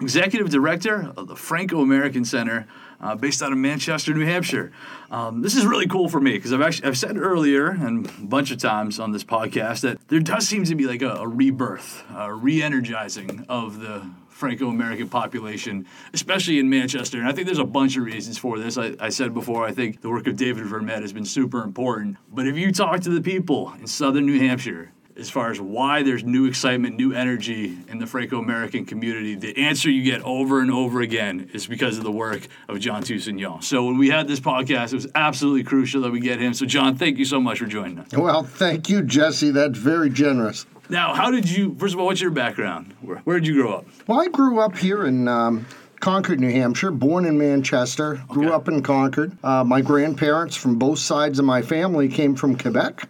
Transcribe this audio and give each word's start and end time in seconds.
Executive 0.00 0.50
Director 0.50 1.12
of 1.16 1.28
the 1.28 1.36
Franco 1.36 1.80
American 1.80 2.24
Center 2.24 2.66
uh, 3.00 3.14
based 3.16 3.42
out 3.42 3.52
of 3.52 3.58
Manchester, 3.58 4.14
New 4.14 4.24
Hampshire. 4.24 4.72
Um, 5.10 5.42
this 5.42 5.56
is 5.56 5.66
really 5.66 5.86
cool 5.86 6.08
for 6.08 6.20
me 6.20 6.32
because 6.32 6.52
I've 6.52 6.62
actually 6.62 6.88
I've 6.88 6.98
said 6.98 7.16
earlier 7.16 7.68
and 7.68 8.06
a 8.06 8.24
bunch 8.24 8.50
of 8.50 8.58
times 8.58 8.98
on 9.00 9.12
this 9.12 9.24
podcast 9.24 9.80
that 9.80 10.06
there 10.08 10.20
does 10.20 10.48
seem 10.48 10.64
to 10.64 10.74
be 10.74 10.86
like 10.86 11.02
a, 11.02 11.14
a 11.14 11.28
rebirth, 11.28 12.04
a 12.14 12.32
re-energizing 12.32 13.44
of 13.48 13.80
the 13.80 14.08
Franco-American 14.28 15.08
population, 15.08 15.86
especially 16.14 16.58
in 16.58 16.68
Manchester. 16.68 17.18
And 17.18 17.28
I 17.28 17.32
think 17.32 17.46
there's 17.46 17.58
a 17.58 17.64
bunch 17.64 17.96
of 17.96 18.04
reasons 18.04 18.38
for 18.38 18.58
this. 18.58 18.76
I, 18.78 18.94
I 18.98 19.08
said 19.10 19.34
before, 19.34 19.64
I 19.64 19.72
think 19.72 20.00
the 20.00 20.10
work 20.10 20.26
of 20.26 20.36
David 20.36 20.64
Vermette 20.64 21.02
has 21.02 21.12
been 21.12 21.24
super 21.24 21.62
important. 21.62 22.16
But 22.32 22.48
if 22.48 22.56
you 22.56 22.72
talk 22.72 23.00
to 23.02 23.10
the 23.10 23.20
people 23.20 23.72
in 23.78 23.86
southern 23.86 24.26
New 24.26 24.38
Hampshire, 24.40 24.90
as 25.16 25.28
far 25.30 25.50
as 25.50 25.60
why 25.60 26.02
there's 26.02 26.24
new 26.24 26.46
excitement, 26.46 26.96
new 26.96 27.12
energy 27.12 27.76
in 27.88 27.98
the 27.98 28.06
Franco 28.06 28.38
American 28.38 28.84
community, 28.86 29.34
the 29.34 29.56
answer 29.58 29.90
you 29.90 30.02
get 30.02 30.22
over 30.22 30.60
and 30.60 30.70
over 30.70 31.00
again 31.00 31.50
is 31.52 31.66
because 31.66 31.98
of 31.98 32.04
the 32.04 32.12
work 32.12 32.46
of 32.68 32.80
John 32.80 33.02
Toussaint. 33.02 33.62
So 33.64 33.84
when 33.84 33.98
we 33.98 34.08
had 34.10 34.26
this 34.28 34.40
podcast, 34.40 34.92
it 34.92 34.94
was 34.94 35.06
absolutely 35.14 35.64
crucial 35.64 36.02
that 36.02 36.10
we 36.12 36.20
get 36.20 36.40
him. 36.40 36.54
So, 36.54 36.64
John, 36.66 36.96
thank 36.96 37.18
you 37.18 37.24
so 37.24 37.40
much 37.40 37.58
for 37.58 37.66
joining 37.66 37.98
us. 37.98 38.12
Well, 38.12 38.42
thank 38.44 38.88
you, 38.88 39.02
Jesse. 39.02 39.50
That's 39.50 39.78
very 39.78 40.08
generous. 40.10 40.66
Now, 40.88 41.14
how 41.14 41.30
did 41.30 41.48
you, 41.48 41.74
first 41.78 41.94
of 41.94 42.00
all, 42.00 42.06
what's 42.06 42.20
your 42.20 42.30
background? 42.30 42.94
Where, 43.00 43.18
where 43.18 43.38
did 43.40 43.46
you 43.46 43.54
grow 43.62 43.74
up? 43.74 43.86
Well, 44.06 44.20
I 44.20 44.28
grew 44.28 44.60
up 44.60 44.76
here 44.76 45.06
in 45.06 45.28
um, 45.28 45.66
Concord, 46.00 46.40
New 46.40 46.50
Hampshire, 46.50 46.90
born 46.90 47.24
in 47.24 47.38
Manchester, 47.38 48.20
grew 48.28 48.46
Okay. 48.46 48.54
up 48.54 48.68
in 48.68 48.82
Concord. 48.82 49.36
Uh, 49.44 49.62
my 49.64 49.80
grandparents 49.80 50.56
from 50.56 50.78
both 50.78 50.98
sides 50.98 51.38
of 51.38 51.44
my 51.44 51.62
family 51.62 52.08
came 52.08 52.34
from 52.34 52.58
Quebec. 52.58 53.08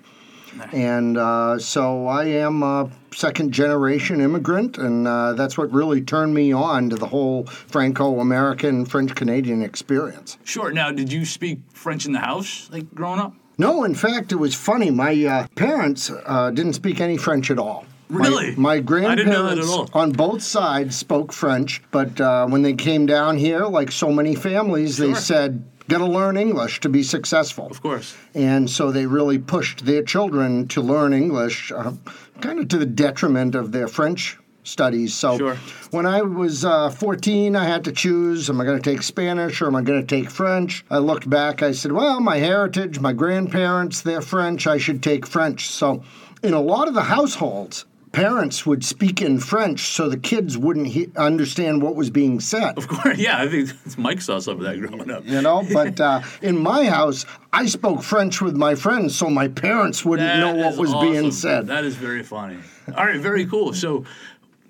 And 0.72 1.18
uh, 1.18 1.58
so 1.58 2.06
I 2.06 2.24
am 2.24 2.62
a 2.62 2.90
second 3.14 3.52
generation 3.52 4.20
immigrant, 4.20 4.78
and 4.78 5.06
uh, 5.06 5.32
that's 5.34 5.56
what 5.58 5.70
really 5.72 6.00
turned 6.02 6.34
me 6.34 6.52
on 6.52 6.90
to 6.90 6.96
the 6.96 7.06
whole 7.06 7.44
Franco 7.46 8.20
American 8.20 8.84
French 8.84 9.14
Canadian 9.14 9.62
experience. 9.62 10.38
Sure. 10.44 10.72
Now, 10.72 10.90
did 10.90 11.12
you 11.12 11.24
speak 11.24 11.60
French 11.72 12.06
in 12.06 12.12
the 12.12 12.18
house, 12.20 12.68
like 12.72 12.92
growing 12.94 13.20
up? 13.20 13.34
No, 13.58 13.84
in 13.84 13.94
fact, 13.94 14.32
it 14.32 14.36
was 14.36 14.54
funny. 14.54 14.90
My 14.90 15.12
uh, 15.24 15.46
parents 15.54 16.10
uh, 16.10 16.50
didn't 16.50 16.72
speak 16.72 17.00
any 17.00 17.16
French 17.16 17.50
at 17.50 17.58
all. 17.58 17.84
Really? 18.08 18.54
My, 18.56 18.74
I 18.74 18.80
grandparents 18.80 19.22
didn't 19.24 19.32
know 19.32 19.48
that 19.48 19.58
at 19.58 19.64
all. 19.64 19.88
on 19.94 20.12
both 20.12 20.42
sides 20.42 20.96
spoke 20.96 21.32
French, 21.32 21.82
but 21.90 22.20
uh, 22.20 22.46
when 22.46 22.60
they 22.62 22.74
came 22.74 23.06
down 23.06 23.38
here, 23.38 23.64
like 23.64 23.90
so 23.90 24.10
many 24.12 24.34
families, 24.34 24.98
they 24.98 25.14
Sure. 25.14 25.64
Said, 25.92 25.98
"Gotta 25.98 26.10
learn 26.10 26.36
English 26.36 26.80
to 26.80 26.88
be 26.88 27.02
successful." 27.02 27.66
Of 27.70 27.82
course. 27.82 28.14
And 28.34 28.68
so 28.68 28.90
they 28.90 29.06
really 29.06 29.38
pushed 29.38 29.84
their 29.84 30.02
children 30.02 30.68
to 30.68 30.80
learn 30.80 31.12
English, 31.12 31.70
uh, 31.72 31.92
kind 32.40 32.58
of 32.58 32.68
to 32.68 32.78
the 32.78 32.86
detriment 32.86 33.54
of 33.54 33.72
their 33.72 33.88
French 33.88 34.38
studies. 34.64 35.12
So 35.12 35.38
Sure. 35.38 35.56
when 35.90 36.06
I 36.06 36.22
was 36.22 36.64
uh, 36.64 36.88
14, 36.90 37.56
I 37.56 37.64
had 37.64 37.84
to 37.84 37.92
choose 37.92 38.48
am 38.48 38.60
I 38.60 38.64
going 38.64 38.80
to 38.80 38.90
take 38.90 39.02
Spanish 39.02 39.60
or 39.60 39.66
am 39.66 39.74
I 39.76 39.82
going 39.82 40.00
to 40.00 40.06
take 40.06 40.30
French? 40.30 40.84
I 40.90 40.98
looked 40.98 41.28
back, 41.28 41.62
I 41.62 41.72
said, 41.72 41.92
well, 41.92 42.20
my 42.20 42.36
heritage, 42.38 43.00
my 43.00 43.12
grandparents, 43.12 44.02
they're 44.02 44.22
French, 44.22 44.66
I 44.66 44.78
should 44.78 45.02
take 45.02 45.26
French. 45.26 45.68
So 45.68 46.02
in 46.42 46.54
a 46.54 46.60
lot 46.60 46.88
of 46.88 46.94
the 46.94 47.02
households, 47.02 47.84
Parents 48.12 48.66
would 48.66 48.84
speak 48.84 49.22
in 49.22 49.38
French 49.40 49.80
so 49.88 50.08
the 50.08 50.18
kids 50.18 50.58
wouldn't 50.58 50.88
he- 50.88 51.08
understand 51.16 51.82
what 51.82 51.94
was 51.96 52.10
being 52.10 52.40
said. 52.40 52.76
Of 52.76 52.86
course. 52.86 53.16
Yeah, 53.18 53.38
I 53.40 53.48
think 53.48 53.70
Mike 53.98 54.20
saw 54.20 54.38
some 54.38 54.58
of 54.58 54.62
that 54.64 54.78
growing 54.78 55.10
up. 55.10 55.24
you 55.26 55.40
know 55.40 55.66
but 55.72 55.98
uh, 56.00 56.20
in 56.42 56.58
my 56.58 56.84
house 56.84 57.24
i 57.52 57.64
spoke 57.66 58.02
french 58.02 58.40
with 58.42 58.54
my 58.54 58.74
friends 58.74 59.16
so 59.16 59.30
my 59.30 59.48
parents 59.48 60.04
wouldn't 60.04 60.28
That 60.28 60.40
know 60.40 60.54
what 60.64 60.76
was 60.76 60.92
being 60.94 61.30
said 61.32 61.66
That 61.68 61.84
is 61.84 61.96
very 61.96 62.22
funny. 62.22 62.58
All 62.96 63.06
right, 63.06 63.18
very 63.20 63.46
cool. 63.46 63.72
So, 63.72 64.04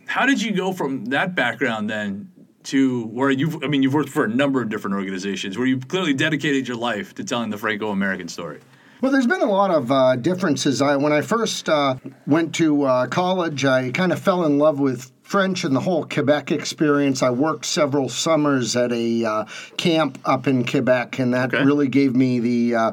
how 0.06 0.26
did 0.26 0.40
you 0.42 0.52
go 0.52 0.72
from 0.72 1.06
that 1.06 1.34
background 1.34 1.88
then 1.90 2.30
to 2.64 3.04
where 3.06 3.30
you've? 3.30 3.64
I 3.64 3.66
mean, 3.66 3.82
you've 3.82 3.94
worked 3.94 4.10
for 4.10 4.24
a 4.24 4.28
number 4.28 4.60
of 4.62 4.68
different 4.68 4.94
organizations 4.96 5.56
where 5.58 5.66
you've 5.66 5.88
clearly 5.88 6.12
dedicated 6.12 6.68
your 6.68 6.76
life 6.76 7.14
to 7.14 7.24
telling 7.24 7.50
the 7.50 7.56
Franco-American 7.58 8.28
story. 8.28 8.60
Well 9.02 9.12
there's 9.12 9.26
been 9.26 9.42
a 9.42 9.50
lot 9.50 9.70
of 9.70 9.92
uh, 9.92 10.16
differences 10.16 10.80
I, 10.80 10.96
when 10.96 11.12
i 11.12 11.20
first 11.20 11.68
uh, 11.68 11.96
went 12.26 12.54
to 12.56 12.84
uh, 12.84 13.06
college 13.08 13.64
i 13.66 13.90
kind 13.90 14.12
of 14.12 14.18
fell 14.18 14.44
in 14.44 14.58
love 14.58 14.80
with 14.80 15.12
french 15.22 15.64
and 15.64 15.74
the 15.76 15.80
whole 15.80 16.04
quebec 16.04 16.50
experience 16.50 17.22
i 17.22 17.28
worked 17.30 17.66
several 17.66 18.08
summers 18.08 18.74
at 18.76 18.92
a 18.92 19.24
uh, 19.24 19.44
camp 19.76 20.18
up 20.24 20.46
in 20.46 20.64
quebec 20.64 21.18
and 21.18 21.34
that 21.34 21.52
Okay. 21.52 21.64
really 21.64 21.88
gave 21.88 22.14
me 22.16 22.38
the 22.40 22.74
uh, 22.74 22.92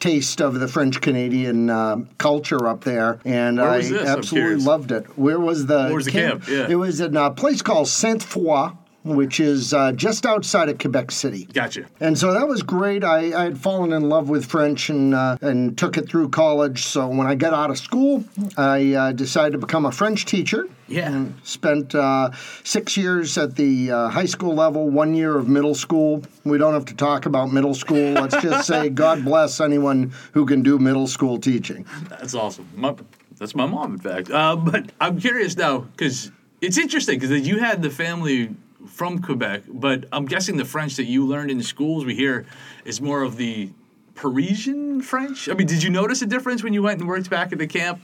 taste 0.00 0.40
of 0.40 0.58
the 0.58 0.66
French 0.66 0.98
Canadian 1.02 1.68
uh, 1.68 1.96
culture 2.16 2.66
up 2.66 2.84
there, 2.84 3.20
and 3.26 3.60
I? 3.60 3.80
Absolutely 3.82 4.64
loved 4.64 4.92
it. 4.92 5.04
Where 5.18 5.38
was 5.38 5.66
the 5.66 5.84
Where 5.84 5.94
was 5.94 6.06
the 6.06 6.10
camp? 6.12 6.48
Yeah. 6.48 6.68
It 6.70 6.76
was 6.76 7.00
in 7.02 7.14
a 7.18 7.30
place 7.30 7.60
called 7.60 7.86
Sainte 7.86 8.22
Foy, 8.22 8.70
which 9.02 9.40
is 9.40 9.72
uh, 9.72 9.92
just 9.92 10.26
outside 10.26 10.68
of 10.68 10.78
Quebec 10.78 11.10
City. 11.10 11.46
Gotcha. 11.52 11.86
And 12.00 12.18
so 12.18 12.32
that 12.32 12.46
was 12.46 12.62
great. 12.62 13.02
I, 13.02 13.38
I 13.38 13.44
had 13.44 13.58
fallen 13.58 13.92
in 13.92 14.08
love 14.08 14.28
with 14.28 14.44
French 14.44 14.90
and 14.90 15.14
uh, 15.14 15.38
and 15.40 15.76
took 15.78 15.96
it 15.96 16.08
through 16.08 16.30
college. 16.30 16.84
So 16.84 17.08
when 17.08 17.26
I 17.26 17.34
got 17.34 17.54
out 17.54 17.70
of 17.70 17.78
school, 17.78 18.24
I 18.56 18.94
uh, 18.94 19.12
decided 19.12 19.52
to 19.52 19.58
become 19.58 19.86
a 19.86 19.92
French 19.92 20.26
teacher. 20.26 20.68
Yeah. 20.88 21.12
And 21.12 21.34
spent 21.44 21.94
uh, 21.94 22.32
six 22.64 22.96
years 22.96 23.38
at 23.38 23.54
the 23.54 23.92
uh, 23.92 24.08
high 24.08 24.24
school 24.24 24.54
level, 24.54 24.90
one 24.90 25.14
year 25.14 25.36
of 25.36 25.48
middle 25.48 25.74
school. 25.74 26.22
We 26.44 26.58
don't 26.58 26.74
have 26.74 26.86
to 26.86 26.96
talk 26.96 27.26
about 27.26 27.52
middle 27.52 27.74
school. 27.74 28.12
Let's 28.12 28.42
just 28.42 28.66
say 28.66 28.88
God 28.90 29.24
bless 29.24 29.60
anyone 29.60 30.12
who 30.32 30.44
can 30.46 30.62
do 30.62 30.78
middle 30.78 31.06
school 31.06 31.38
teaching. 31.38 31.86
That's 32.08 32.34
awesome. 32.34 32.68
My, 32.74 32.96
that's 33.38 33.54
my 33.54 33.66
mom, 33.66 33.94
in 33.94 33.98
fact. 34.00 34.30
Uh, 34.30 34.56
but 34.56 34.90
I'm 35.00 35.20
curious 35.20 35.56
now 35.56 35.78
because 35.78 36.32
it's 36.60 36.76
interesting 36.76 37.20
because 37.20 37.46
you 37.46 37.58
had 37.58 37.82
the 37.82 37.90
family 37.90 38.54
from 38.90 39.20
Quebec, 39.22 39.62
but 39.68 40.06
I'm 40.12 40.26
guessing 40.26 40.56
the 40.56 40.64
French 40.64 40.96
that 40.96 41.04
you 41.04 41.24
learned 41.26 41.50
in 41.50 41.62
schools 41.62 42.04
we 42.04 42.14
hear 42.14 42.44
is 42.84 43.00
more 43.00 43.22
of 43.22 43.36
the 43.36 43.70
Parisian 44.14 45.00
French. 45.00 45.48
I 45.48 45.54
mean, 45.54 45.66
did 45.66 45.82
you 45.82 45.90
notice 45.90 46.20
a 46.22 46.26
difference 46.26 46.62
when 46.62 46.74
you 46.74 46.82
went 46.82 47.00
and 47.00 47.08
worked 47.08 47.30
back 47.30 47.52
at 47.52 47.58
the 47.58 47.66
camp 47.66 48.00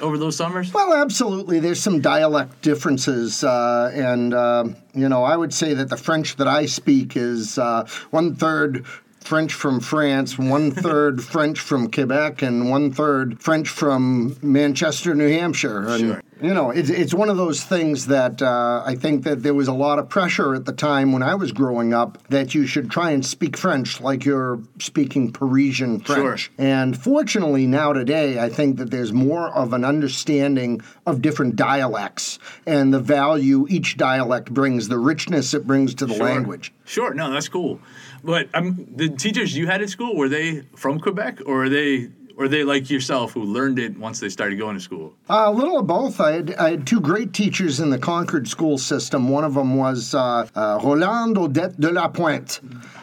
over 0.00 0.16
those 0.16 0.36
summers? 0.36 0.72
Well, 0.72 0.94
absolutely. 0.94 1.60
There's 1.60 1.82
some 1.82 2.00
dialect 2.00 2.62
differences, 2.62 3.44
uh, 3.44 3.90
and 3.94 4.32
uh, 4.32 4.64
you 4.94 5.08
know, 5.08 5.24
I 5.24 5.36
would 5.36 5.52
say 5.52 5.74
that 5.74 5.90
the 5.90 5.96
French 5.96 6.36
that 6.36 6.48
I 6.48 6.66
speak 6.66 7.16
is 7.16 7.58
uh, 7.58 7.86
one 8.10 8.34
third 8.36 8.86
French 9.20 9.52
from 9.52 9.80
France, 9.80 10.38
one 10.38 10.70
third 10.70 11.22
French 11.34 11.60
from 11.60 11.90
Quebec, 11.90 12.42
and 12.42 12.70
one 12.70 12.92
third 12.92 13.40
French 13.42 13.68
from 13.68 14.38
Manchester, 14.40 15.14
New 15.14 15.28
Hampshire. 15.28 15.86
And, 15.88 16.00
Sure. 16.00 16.22
You 16.40 16.54
know, 16.54 16.70
it's, 16.70 16.88
it's 16.88 17.12
one 17.12 17.30
of 17.30 17.36
those 17.36 17.64
things 17.64 18.06
that 18.06 18.40
uh, 18.40 18.82
I 18.86 18.94
think 18.94 19.24
that 19.24 19.42
there 19.42 19.54
was 19.54 19.66
a 19.66 19.72
lot 19.72 19.98
of 19.98 20.08
pressure 20.08 20.54
at 20.54 20.66
the 20.66 20.72
time 20.72 21.12
when 21.12 21.22
I 21.22 21.34
was 21.34 21.50
growing 21.50 21.92
up 21.92 22.22
that 22.28 22.54
you 22.54 22.64
should 22.66 22.90
try 22.90 23.10
and 23.10 23.26
speak 23.26 23.56
French 23.56 24.00
like 24.00 24.24
you're 24.24 24.60
speaking 24.78 25.32
Parisian 25.32 25.98
French. 26.00 26.42
Sure. 26.42 26.54
And 26.56 26.96
fortunately, 26.96 27.66
now 27.66 27.92
today, 27.92 28.38
I 28.38 28.48
think 28.50 28.76
that 28.76 28.90
there's 28.90 29.12
more 29.12 29.48
of 29.48 29.72
an 29.72 29.84
understanding 29.84 30.80
of 31.06 31.22
different 31.22 31.56
dialects 31.56 32.38
and 32.66 32.94
the 32.94 33.00
value 33.00 33.66
each 33.68 33.96
dialect 33.96 34.52
brings, 34.52 34.88
the 34.88 34.98
richness 34.98 35.54
it 35.54 35.66
brings 35.66 35.94
to 35.96 36.06
the 36.06 36.14
Sure. 36.14 36.24
language. 36.24 36.72
Sure, 36.84 37.12
no, 37.14 37.32
that's 37.32 37.48
cool. 37.48 37.80
But 38.22 38.48
um, 38.54 38.86
the 38.94 39.08
teachers 39.08 39.56
you 39.56 39.66
had 39.66 39.82
at 39.82 39.90
school 39.90 40.16
were 40.16 40.28
they 40.28 40.62
from 40.76 41.00
Quebec 41.00 41.40
or 41.46 41.64
are 41.64 41.68
they 41.68 42.10
or 42.38 42.46
they 42.46 42.62
like 42.62 42.88
yourself 42.88 43.32
who 43.32 43.42
learned 43.42 43.80
it 43.80 43.98
once 43.98 44.20
they 44.20 44.28
started 44.28 44.56
going 44.58 44.76
to 44.76 44.80
school? 44.80 45.12
Uh, 45.28 45.44
a 45.46 45.52
little 45.52 45.78
of 45.80 45.88
both. 45.88 46.20
I 46.20 46.32
had, 46.32 46.54
I 46.54 46.70
had 46.70 46.86
two 46.86 47.00
great 47.00 47.32
teachers 47.32 47.80
in 47.80 47.90
the 47.90 47.98
Concord 47.98 48.46
school 48.46 48.78
system. 48.78 49.28
One 49.28 49.42
of 49.44 49.54
them 49.54 49.76
was 49.76 50.14
uh, 50.14 50.46
uh, 50.54 50.78
Roland 50.82 51.36
Odette 51.36 51.78
de 51.80 51.90
la 51.90 52.06
Pointe. 52.06 52.60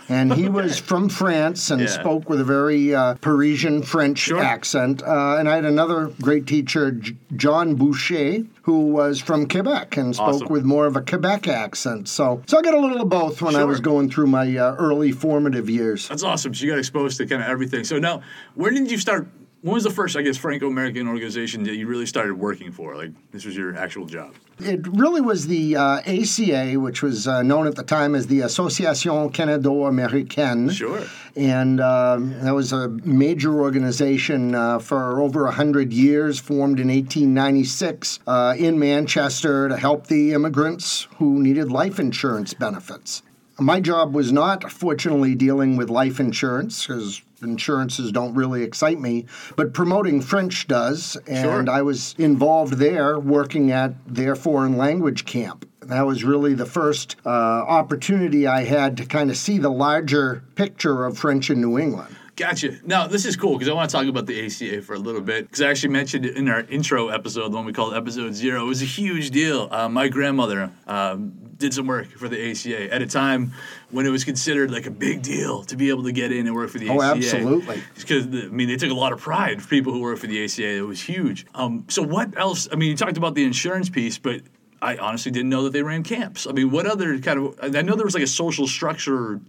And 0.07 0.33
he 0.33 0.47
was 0.59 0.79
from 0.79 1.09
France 1.09 1.69
and 1.69 1.81
Yeah. 1.81 1.87
spoke 1.87 2.29
with 2.29 2.39
a 2.39 2.45
very 2.45 2.95
uh, 2.95 3.15
Parisian 3.15 3.83
French 3.83 4.19
Sure. 4.19 4.41
accent. 4.41 5.03
Uh, 5.03 5.35
and 5.37 5.49
I 5.49 5.55
had 5.55 5.65
another 5.65 6.11
great 6.21 6.47
teacher, 6.47 6.91
J- 6.91 7.17
John 7.35 7.75
Boucher, 7.75 8.45
who 8.65 8.87
was 8.87 9.19
from 9.21 9.47
Quebec 9.47 9.95
and 9.95 10.15
spoke 10.15 10.27
Awesome. 10.27 10.47
with 10.47 10.65
more 10.65 10.87
of 10.87 10.95
a 10.95 11.01
Quebec 11.01 11.47
accent. 11.47 12.07
So, 12.07 12.41
so 12.47 12.57
I 12.57 12.63
got 12.63 12.73
a 12.73 12.79
little 12.79 12.99
of 12.99 13.09
both 13.09 13.39
when 13.39 13.55
I 13.55 13.63
was 13.63 13.79
going 13.79 14.09
through 14.09 14.25
my 14.25 14.57
uh, 14.57 14.73
early 14.79 15.11
formative 15.11 15.69
years. 15.69 16.07
That's 16.07 16.23
awesome. 16.23 16.51
So 16.55 16.65
you 16.65 16.71
got 16.71 16.79
exposed 16.79 17.17
to 17.19 17.27
kind 17.27 17.43
of 17.43 17.47
everything. 17.47 17.83
So 17.83 17.99
now, 17.99 18.23
when 18.55 18.73
did 18.73 18.89
you 18.89 18.97
start 18.97 19.27
when 19.65 19.73
was 19.73 19.83
the 19.83 19.89
first, 19.89 20.15
I 20.15 20.21
guess, 20.21 20.37
Franco-American 20.37 21.07
organization 21.07 21.63
that 21.63 21.73
you 21.73 21.87
really 21.87 22.05
started 22.05 22.35
working 22.35 22.71
for? 22.71 22.95
Like 22.95 23.09
this 23.31 23.45
was 23.45 23.57
your 23.57 23.75
actual 23.75 24.05
job. 24.05 24.35
It 24.59 24.85
really 24.87 25.21
was 25.21 25.47
the 25.47 25.75
uh, 25.75 26.01
ACA, 26.05 26.75
which 26.75 27.01
was 27.01 27.27
uh, 27.27 27.41
known 27.41 27.65
at 27.65 27.73
the 27.73 27.81
time 27.81 28.13
as 28.13 28.27
the 28.27 28.41
Association 28.41 29.31
Canado-Américaine. 29.31 30.71
Sure. 30.71 31.01
And 31.35 31.81
um, 31.81 32.39
that 32.41 32.53
was 32.53 32.73
a 32.73 32.89
major 32.89 33.59
organization 33.59 34.53
uh, 34.53 34.77
for 34.77 35.19
over 35.19 35.45
100 35.45 35.91
years, 35.91 36.37
formed 36.37 36.79
in 36.79 36.89
1896 36.89 38.19
uh, 38.27 38.53
in 38.59 38.77
Manchester 38.77 39.67
to 39.67 39.77
help 39.77 40.05
the 40.05 40.33
immigrants 40.33 41.07
who 41.17 41.41
needed 41.41 41.71
life 41.71 41.99
insurance 41.99 42.53
benefits. 42.53 43.23
My 43.57 43.79
job 43.79 44.13
was 44.13 44.31
not, 44.31 44.69
fortunately, 44.71 45.33
dealing 45.35 45.77
with 45.77 45.89
life 45.89 46.19
insurance 46.19 46.85
because 46.85 47.21
insurances 47.41 48.11
don't 48.11 48.33
really 48.33 48.63
excite 48.63 48.99
me, 48.99 49.25
but 49.55 49.73
promoting 49.73 50.21
French 50.21 50.67
does. 50.67 51.15
And 51.27 51.67
Sure. 51.67 51.69
I 51.69 51.81
was 51.81 52.15
involved 52.17 52.73
there 52.73 53.19
working 53.19 53.71
at 53.71 53.93
their 54.07 54.35
foreign 54.35 54.77
language 54.77 55.25
camp. 55.25 55.67
That 55.81 56.05
was 56.05 56.23
really 56.23 56.53
the 56.53 56.65
first 56.65 57.15
uh, 57.25 57.29
opportunity 57.29 58.47
I 58.47 58.63
had 58.63 58.97
to 58.97 59.05
kind 59.05 59.29
of 59.29 59.37
see 59.37 59.57
the 59.59 59.69
larger 59.69 60.43
picture 60.55 61.05
of 61.05 61.17
French 61.17 61.49
in 61.49 61.61
New 61.61 61.77
England. 61.77 62.15
Gotcha. 62.35 62.79
Now 62.83 63.07
this 63.07 63.25
is 63.25 63.37
cool 63.37 63.53
because 63.53 63.69
I 63.69 63.73
want 63.73 63.89
to 63.89 63.95
talk 63.95 64.07
about 64.07 64.25
the 64.25 64.45
ACA 64.45 64.81
for 64.81 64.93
a 64.95 64.99
little 64.99 65.21
bit 65.21 65.45
because 65.45 65.61
I 65.61 65.69
actually 65.69 65.93
mentioned 65.93 66.25
in 66.25 66.49
our 66.49 66.61
intro 66.61 67.07
episode, 67.07 67.49
the 67.53 67.55
one 67.55 67.65
we 67.65 67.71
called 67.71 67.93
episode 67.93 68.33
zero. 68.33 68.63
It 68.63 68.67
was 68.67 68.81
a 68.81 68.85
huge 68.85 69.31
deal. 69.31 69.69
Uh, 69.71 69.87
my 69.87 70.09
grandmother 70.09 70.69
um, 70.85 71.33
did 71.57 71.73
some 71.73 71.87
work 71.87 72.07
for 72.07 72.27
the 72.27 72.51
ACA 72.51 72.93
at 72.93 73.01
a 73.01 73.07
time 73.07 73.53
when 73.89 74.05
it 74.05 74.09
was 74.09 74.23
considered 74.23 74.71
like 74.71 74.85
a 74.85 74.91
big 74.91 75.21
deal 75.21 75.63
to 75.63 75.77
be 75.77 75.89
able 75.89 76.03
to 76.03 76.11
get 76.11 76.31
in 76.31 76.47
and 76.47 76.55
work 76.55 76.69
for 76.69 76.79
the 76.79 76.89
Oh, 76.89 77.01
ACA. 77.01 77.05
Oh, 77.05 77.15
absolutely. 77.15 77.83
Because 77.95 78.25
I 78.27 78.47
mean, 78.49 78.67
they 78.67 78.77
took 78.77 78.91
a 78.91 78.95
lot 78.95 79.13
of 79.13 79.19
pride 79.19 79.61
for 79.61 79.67
people 79.69 79.93
who 79.93 80.01
work 80.01 80.17
for 80.17 80.27
the 80.27 80.43
ACA. 80.43 80.77
It 80.77 80.81
was 80.81 81.01
huge. 81.01 81.45
Um, 81.55 81.85
so 81.87 82.01
what 82.01 82.37
else? 82.37 82.67
I 82.71 82.75
mean, 82.75 82.89
you 82.89 82.97
talked 82.97 83.17
about 83.17 83.35
the 83.35 83.43
insurance 83.45 83.89
piece, 83.89 84.17
but 84.17 84.41
I 84.81 84.97
honestly 84.97 85.31
didn't 85.31 85.49
know 85.49 85.63
that 85.63 85.73
they 85.73 85.83
ran 85.83 86.03
camps. 86.03 86.45
I 86.47 86.51
mean, 86.51 86.71
what 86.71 86.85
other 86.85 87.17
kind 87.19 87.39
of? 87.39 87.59
I 87.75 87.81
know 87.81 87.95
there 87.95 88.05
was 88.05 88.13
like 88.13 88.23
a 88.23 88.27
social 88.27 88.67
structure 88.67 89.39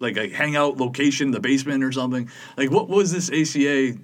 like 0.00 0.16
a 0.16 0.28
hangout 0.28 0.76
location, 0.76 1.30
the 1.30 1.40
basement 1.40 1.84
or 1.84 1.92
something. 1.92 2.28
Like, 2.56 2.70
what 2.70 2.88
was 2.88 3.12
this 3.12 3.30
ACA 3.30 3.98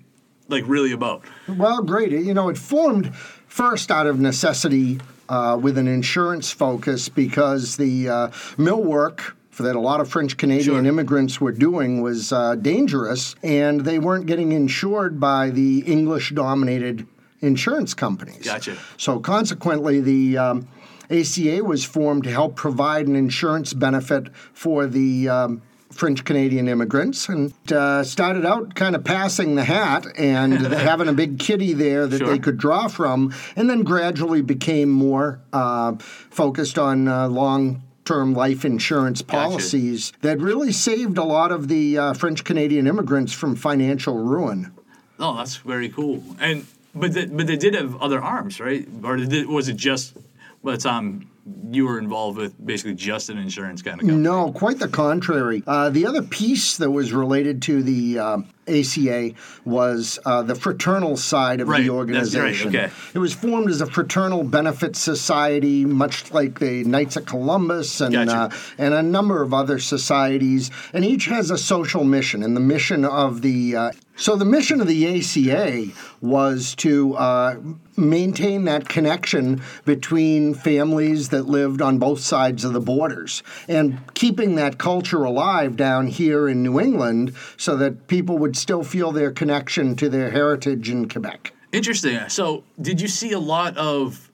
like 0.48 0.64
really 0.66 0.92
about? 0.92 1.24
Well, 1.48 1.82
great. 1.82 2.12
You 2.12 2.34
know, 2.34 2.48
it 2.48 2.58
formed 2.58 3.14
first 3.14 3.90
out 3.90 4.06
of 4.06 4.18
necessity 4.20 5.00
uh, 5.30 5.56
with 5.56 5.78
an 5.78 5.88
insurance 5.88 6.50
focus 6.50 7.08
because 7.08 7.76
the 7.76 8.08
uh, 8.08 8.30
mill 8.58 8.82
work 8.82 9.36
that 9.62 9.76
a 9.76 9.80
lot 9.80 10.00
of 10.00 10.08
French 10.08 10.36
Canadian 10.36 10.64
Sure. 10.64 10.84
immigrants 10.84 11.40
were 11.40 11.52
doing 11.52 12.00
was 12.00 12.32
uh, 12.32 12.54
dangerous, 12.56 13.34
and 13.42 13.82
they 13.82 13.98
weren't 13.98 14.26
getting 14.26 14.52
insured 14.52 15.20
by 15.20 15.50
the 15.50 15.80
English 15.80 16.30
dominated 16.30 17.06
insurance 17.40 17.94
companies. 17.94 18.44
Gotcha. 18.44 18.76
So, 18.96 19.20
consequently, 19.20 20.00
the 20.00 20.38
um, 20.38 20.68
ACA 21.10 21.62
was 21.62 21.84
formed 21.84 22.24
to 22.24 22.30
help 22.30 22.56
provide 22.56 23.06
an 23.06 23.16
insurance 23.16 23.72
benefit 23.74 24.28
for 24.52 24.86
the 24.86 25.28
um, 25.28 25.62
French 25.92 26.24
Canadian 26.24 26.68
immigrants 26.68 27.28
and 27.28 27.52
uh, 27.72 28.02
started 28.04 28.46
out 28.46 28.74
kind 28.74 28.94
of 28.94 29.04
passing 29.04 29.54
the 29.56 29.64
hat 29.64 30.06
and 30.16 30.52
having 30.66 31.08
a 31.08 31.12
big 31.12 31.38
kitty 31.38 31.72
there 31.72 32.06
that 32.06 32.18
Sure. 32.18 32.28
they 32.28 32.38
could 32.38 32.58
draw 32.58 32.86
from, 32.88 33.34
and 33.56 33.68
then 33.68 33.82
gradually 33.82 34.40
became 34.42 34.88
more 34.90 35.40
uh, 35.52 35.94
focused 36.30 36.78
on 36.78 37.08
uh, 37.08 37.28
long. 37.28 37.82
Term 38.02 38.34
life 38.34 38.64
insurance 38.64 39.22
policies 39.22 40.12
that 40.22 40.40
really 40.40 40.72
saved 40.72 41.16
a 41.16 41.22
lot 41.22 41.52
of 41.52 41.68
the 41.68 41.96
uh, 41.96 42.12
French 42.14 42.42
Canadian 42.42 42.88
immigrants 42.88 43.32
from 43.32 43.54
financial 43.54 44.16
ruin. 44.18 44.72
Oh, 45.20 45.36
that's 45.36 45.58
very 45.58 45.88
cool. 45.90 46.24
And 46.40 46.66
but 46.92 47.12
the, 47.12 47.26
but 47.26 47.46
they 47.46 47.56
did 47.56 47.74
have 47.74 47.94
other 48.02 48.20
arms, 48.20 48.58
right? 48.58 48.88
Or 49.04 49.16
did 49.16 49.46
was 49.46 49.68
it 49.68 49.76
just 49.76 50.16
the 50.64 50.76
time 50.76 51.30
you 51.70 51.86
were 51.86 51.98
involved 51.98 52.36
with 52.38 52.54
basically 52.64 52.94
just 52.94 53.28
an 53.30 53.38
insurance 53.38 53.82
kind 53.82 53.94
of 53.94 54.00
company? 54.00 54.22
No, 54.22 54.52
quite 54.52 54.78
the 54.78 54.88
contrary. 54.88 55.62
Uh, 55.66 55.88
the 55.90 56.06
other 56.06 56.22
piece 56.22 56.76
that 56.78 56.90
was 56.90 57.12
related 57.12 57.62
to 57.62 57.82
the 57.82 58.18
um 58.18 58.48
ACA 58.68 59.32
was 59.64 60.20
uh, 60.24 60.42
the 60.42 60.54
fraternal 60.54 61.16
side 61.16 61.60
of 61.60 61.66
Right, 61.66 61.78
the 61.78 61.88
that's 61.88 61.90
right, 61.90 61.96
organization. 61.98 62.68
okay. 62.68 62.90
It 63.14 63.18
was 63.18 63.34
formed 63.34 63.68
as 63.68 63.80
a 63.80 63.86
fraternal 63.86 64.44
benefit 64.44 64.94
society, 64.94 65.84
much 65.84 66.30
like 66.32 66.60
the 66.60 66.84
Knights 66.84 67.16
of 67.16 67.26
Columbus 67.26 68.00
and 68.00 68.12
Gotcha. 68.14 68.32
uh, 68.32 68.50
and 68.78 68.94
a 68.94 69.02
number 69.02 69.42
of 69.42 69.52
other 69.52 69.80
societies, 69.80 70.70
and 70.92 71.04
each 71.04 71.24
has 71.26 71.50
a 71.50 71.58
social 71.58 72.04
mission. 72.04 72.42
And 72.44 72.54
the 72.56 72.60
mission 72.60 73.04
of 73.04 73.42
the 73.42 73.74
uh, 73.76 73.92
so 74.20 74.36
the 74.36 74.44
mission 74.44 74.82
of 74.82 74.86
the 74.86 75.18
ACA 75.18 75.86
was 76.20 76.74
to 76.76 77.14
uh, 77.14 77.56
maintain 77.96 78.64
that 78.64 78.86
connection 78.86 79.62
between 79.86 80.52
families 80.52 81.30
that 81.30 81.46
lived 81.46 81.80
on 81.80 81.98
both 81.98 82.20
sides 82.20 82.62
of 82.64 82.74
the 82.74 82.80
borders 82.80 83.42
and 83.66 83.98
keeping 84.12 84.56
that 84.56 84.76
culture 84.76 85.24
alive 85.24 85.74
down 85.74 86.06
here 86.06 86.50
in 86.50 86.62
New 86.62 86.78
England 86.78 87.34
so 87.56 87.78
that 87.78 88.08
people 88.08 88.36
would 88.36 88.58
still 88.58 88.84
feel 88.84 89.10
their 89.10 89.30
connection 89.30 89.96
to 89.96 90.10
their 90.10 90.30
heritage 90.30 90.90
in 90.90 91.08
Quebec. 91.08 91.54
Interesting. 91.72 92.28
So, 92.28 92.64
did 92.78 93.00
you 93.00 93.08
see 93.08 93.32
a 93.32 93.38
lot 93.38 93.74
of? 93.78 94.29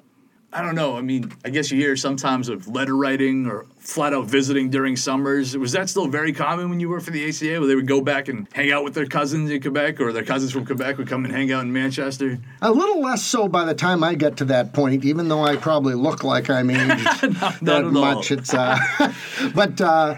I 0.53 0.63
don't 0.63 0.75
know. 0.75 0.97
I 0.97 1.03
mean, 1.03 1.33
I 1.45 1.51
guess 1.51 1.71
you 1.71 1.79
hear 1.79 1.97
sometimes 1.97 2.49
of 2.49 2.67
letter 2.69 2.97
writing 2.97 3.47
or 3.47 3.67
flat 3.79 4.15
out 4.15 4.27
visiting 4.27 4.71
during 4.71 4.97
summers. 4.97 5.57
Was 5.57 5.73
that 5.73 5.91
still 5.91 6.07
very 6.07 6.33
common 6.33 6.71
when 6.71 6.81
you 6.81 6.89
worked 6.89 7.05
for 7.05 7.11
the 7.11 7.29
ACA, 7.29 7.59
where 7.59 7.67
they 7.67 7.75
would 7.75 7.87
go 7.87 8.01
back 8.01 8.29
and 8.29 8.49
hang 8.55 8.73
out 8.73 8.83
with 8.83 8.95
their 8.95 9.07
cousins 9.07 9.51
in 9.51 9.61
Quebec, 9.61 10.01
or 10.01 10.13
their 10.13 10.25
cousins 10.25 10.53
from 10.53 10.65
Quebec 10.65 10.97
would 10.99 11.09
come 11.09 11.25
and 11.25 11.35
hang 11.35 11.53
out 11.53 11.63
in 11.63 11.73
Manchester? 11.73 12.39
A 12.63 12.71
little 12.71 13.01
less 13.01 13.23
so 13.23 13.49
by 13.49 13.65
the 13.65 13.75
time 13.75 14.03
I 14.03 14.15
get 14.15 14.39
to 14.39 14.45
that 14.47 14.73
point, 14.73 15.05
even 15.05 15.29
though 15.29 15.43
I 15.43 15.57
probably 15.57 15.95
look 15.95 16.25
like 16.25 16.49
I'm 16.49 16.71
aged 16.71 17.41
not 17.41 17.61
that 17.61 17.79
at 17.79 17.85
all. 17.85 17.91
much. 17.91 18.31
It's 18.31 18.55
uh, 18.55 18.79
but 19.55 19.81
uh, 19.81 20.17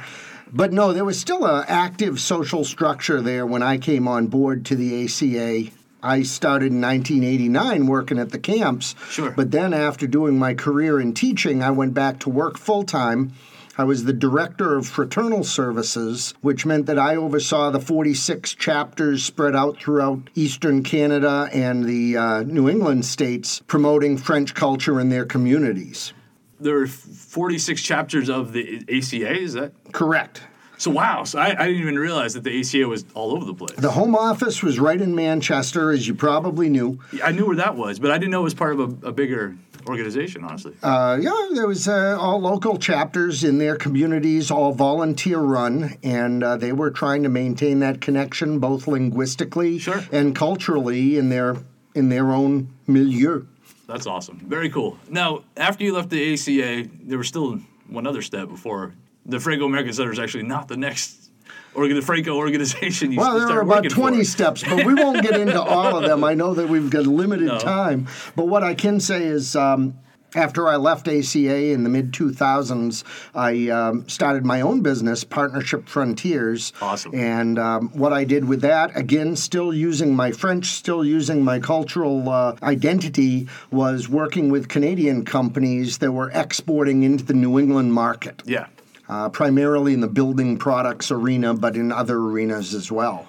but 0.53 0.73
no, 0.73 0.93
there 0.93 1.05
was 1.05 1.19
still 1.19 1.45
an 1.47 1.65
active 1.69 2.21
social 2.21 2.65
structure 2.65 3.21
there 3.21 3.45
when 3.45 3.63
I 3.63 3.79
came 3.79 4.07
on 4.07 4.29
board 4.29 4.65
to 4.67 4.77
the 4.77 5.05
ACA. 5.05 5.71
I 6.03 6.23
started 6.23 6.73
in 6.73 6.81
1989 6.81 7.87
working 7.87 8.19
at 8.19 8.31
the 8.31 8.39
camps. 8.39 8.95
Sure. 9.09 9.31
But 9.31 9.51
then 9.51 9.73
after 9.73 10.07
doing 10.07 10.39
my 10.39 10.55
career 10.55 11.01
in 11.01 11.15
teaching, 11.15 11.63
I 11.63 11.71
went 11.71 11.95
back 11.95 12.21
to 12.21 12.31
work 12.31 12.59
full 12.59 12.85
time. 12.85 13.33
I 13.77 13.85
was 13.85 14.05
the 14.05 14.13
director 14.13 14.77
of 14.77 14.89
fraternal 14.89 15.45
services, 15.45 16.35
which 16.41 16.67
meant 16.67 16.87
that 16.87 16.99
I 16.99 17.15
oversaw 17.15 17.71
the 17.71 17.79
46 17.79 18.55
chapters 18.55 19.25
spread 19.25 19.55
out 19.55 19.81
throughout 19.81 20.31
Eastern 20.35 20.83
Canada 20.83 21.49
and 21.53 21.85
the 21.85 22.17
uh, 22.17 22.43
New 22.43 22.69
England 22.69 23.05
states 23.05 23.63
promoting 23.69 24.19
French 24.19 24.53
culture 24.55 24.99
in 24.99 25.11
their 25.11 25.25
communities. 25.25 26.13
There 26.59 26.79
are 26.79 26.89
46 26.89 27.81
chapters 27.81 28.29
of 28.29 28.53
the 28.53 28.79
ACA. 28.89 29.39
Is 29.39 29.53
that 29.53 29.73
Correct. 29.93 30.43
So? 30.79 30.91
Wow. 30.91 31.25
So 31.25 31.39
I, 31.39 31.49
I 31.49 31.67
didn't 31.67 31.83
even 31.83 31.99
realize 31.99 32.35
that 32.35 32.45
the 32.45 32.61
ACA 32.61 32.89
was 32.89 33.05
all 33.15 33.33
over 33.33 33.45
the 33.45 33.55
place. 33.55 33.77
The 33.77 33.91
home 33.91 34.15
office 34.17 34.63
was 34.63 34.79
right 34.79 35.01
in 35.01 35.15
Manchester, 35.15 35.91
as 35.91 36.09
you 36.09 36.15
probably 36.15 36.69
knew. 36.71 36.99
I 37.23 37.33
knew 37.33 37.47
where 37.47 37.57
that 37.57 37.77
was, 37.77 37.99
but 37.99 38.11
I 38.11 38.19
didn't 38.19 38.31
know 38.31 38.41
it 38.41 38.45
was 38.45 38.55
part 38.55 38.79
of 38.79 39.05
a, 39.05 39.09
a 39.09 39.13
bigger 39.13 39.57
organization. 39.87 40.45
Honestly. 40.45 40.75
Uh, 40.83 41.19
yeah, 41.21 41.49
there 41.55 41.67
was 41.67 41.89
uh, 41.89 42.17
all 42.21 42.41
local 42.41 42.79
chapters 42.79 43.45
in 43.45 43.59
their 43.59 43.77
communities, 43.77 44.51
all 44.51 44.73
volunteer 44.73 45.39
run, 45.39 45.97
and 46.03 46.43
uh, 46.43 46.57
they 46.57 46.73
were 46.73 46.91
trying 46.91 47.23
to 47.23 47.29
maintain 47.29 47.81
that 47.81 48.01
connection 48.01 48.59
both 48.59 48.87
linguistically 48.87 49.79
Sure. 49.79 50.03
and 50.13 50.35
culturally 50.35 51.19
in 51.19 51.29
their 51.29 51.57
in 51.95 52.09
their 52.11 52.31
own 52.33 52.69
milieu. 52.87 53.45
That's 53.87 54.07
awesome. 54.07 54.39
Very 54.47 54.69
cool. 54.71 54.99
Now, 55.09 55.45
after 55.57 55.83
you 55.83 55.95
left 55.95 56.11
the 56.11 56.35
ACA, 56.35 56.89
there 57.03 57.17
was 57.19 57.27
still 57.27 57.59
one 57.89 58.07
other 58.07 58.21
step 58.23 58.49
before 58.49 58.93
the 59.29 59.39
Franco 59.39 59.67
American 59.67 59.93
Center 59.93 60.13
is 60.13 60.19
actually 60.19 60.45
not 60.45 60.67
the 60.69 60.77
next 60.77 61.31
organ, 61.75 61.95
the 61.97 62.03
Franco 62.03 62.35
organization. 62.37 63.13
You 63.13 63.19
Well, 63.19 63.47
there 63.47 63.59
are 63.59 63.61
about 63.63 63.89
20 63.89 64.19
for. 64.19 64.25
steps, 64.25 64.65
but 64.65 64.85
we 64.85 64.95
won't 64.95 65.23
get 65.23 65.39
into 65.39 65.61
all 65.63 65.97
of 65.97 66.05
them. 66.05 66.25
I 66.25 66.35
know 66.35 66.55
that 66.55 66.69
we've 66.69 66.91
got 66.91 67.07
limited 67.07 67.47
No. 67.49 67.59
time. 67.59 68.09
But 68.35 68.49
what 68.49 68.65
I 68.65 68.75
can 68.75 68.99
say 69.01 69.25
is 69.25 69.55
um, 69.55 69.99
after 70.35 70.67
I 70.69 70.77
left 70.77 71.07
ACA 71.09 71.57
in 71.73 71.85
the 71.85 71.91
mid 71.91 72.13
2000s, 72.13 73.05
I 73.35 73.69
um, 73.69 74.09
started 74.09 74.45
my 74.45 74.61
own 74.63 74.81
business, 74.83 75.25
Partnership 75.25 75.89
Frontiers. 75.89 76.73
Awesome. 76.83 77.15
And 77.15 77.59
um, 77.59 77.89
what 77.91 78.13
I 78.13 78.25
did 78.25 78.47
with 78.47 78.63
that, 78.63 78.97
again, 78.97 79.37
still 79.37 79.73
using 79.73 80.17
my 80.17 80.33
French, 80.33 80.67
still 80.67 81.05
using 81.05 81.45
my 81.45 81.61
cultural 81.61 82.29
uh, 82.29 82.57
identity, 82.63 83.47
was 83.71 84.09
working 84.09 84.51
with 84.51 84.69
Canadian 84.69 85.25
companies 85.25 85.99
that 85.99 86.13
were 86.13 86.31
exporting 86.35 87.03
into 87.05 87.25
the 87.25 87.35
New 87.35 87.59
England 87.59 87.93
market. 87.93 88.43
Yeah. 88.47 88.67
Uh, 89.09 89.29
primarily 89.31 89.95
in 89.95 90.01
the 90.01 90.09
building 90.09 90.59
products 90.59 91.11
arena, 91.11 91.55
but 91.55 91.77
in 91.77 91.91
other 91.91 92.19
arenas 92.19 92.75
as 92.75 92.93
well. 92.93 93.27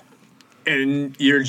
And 0.67 1.15
your, 1.19 1.41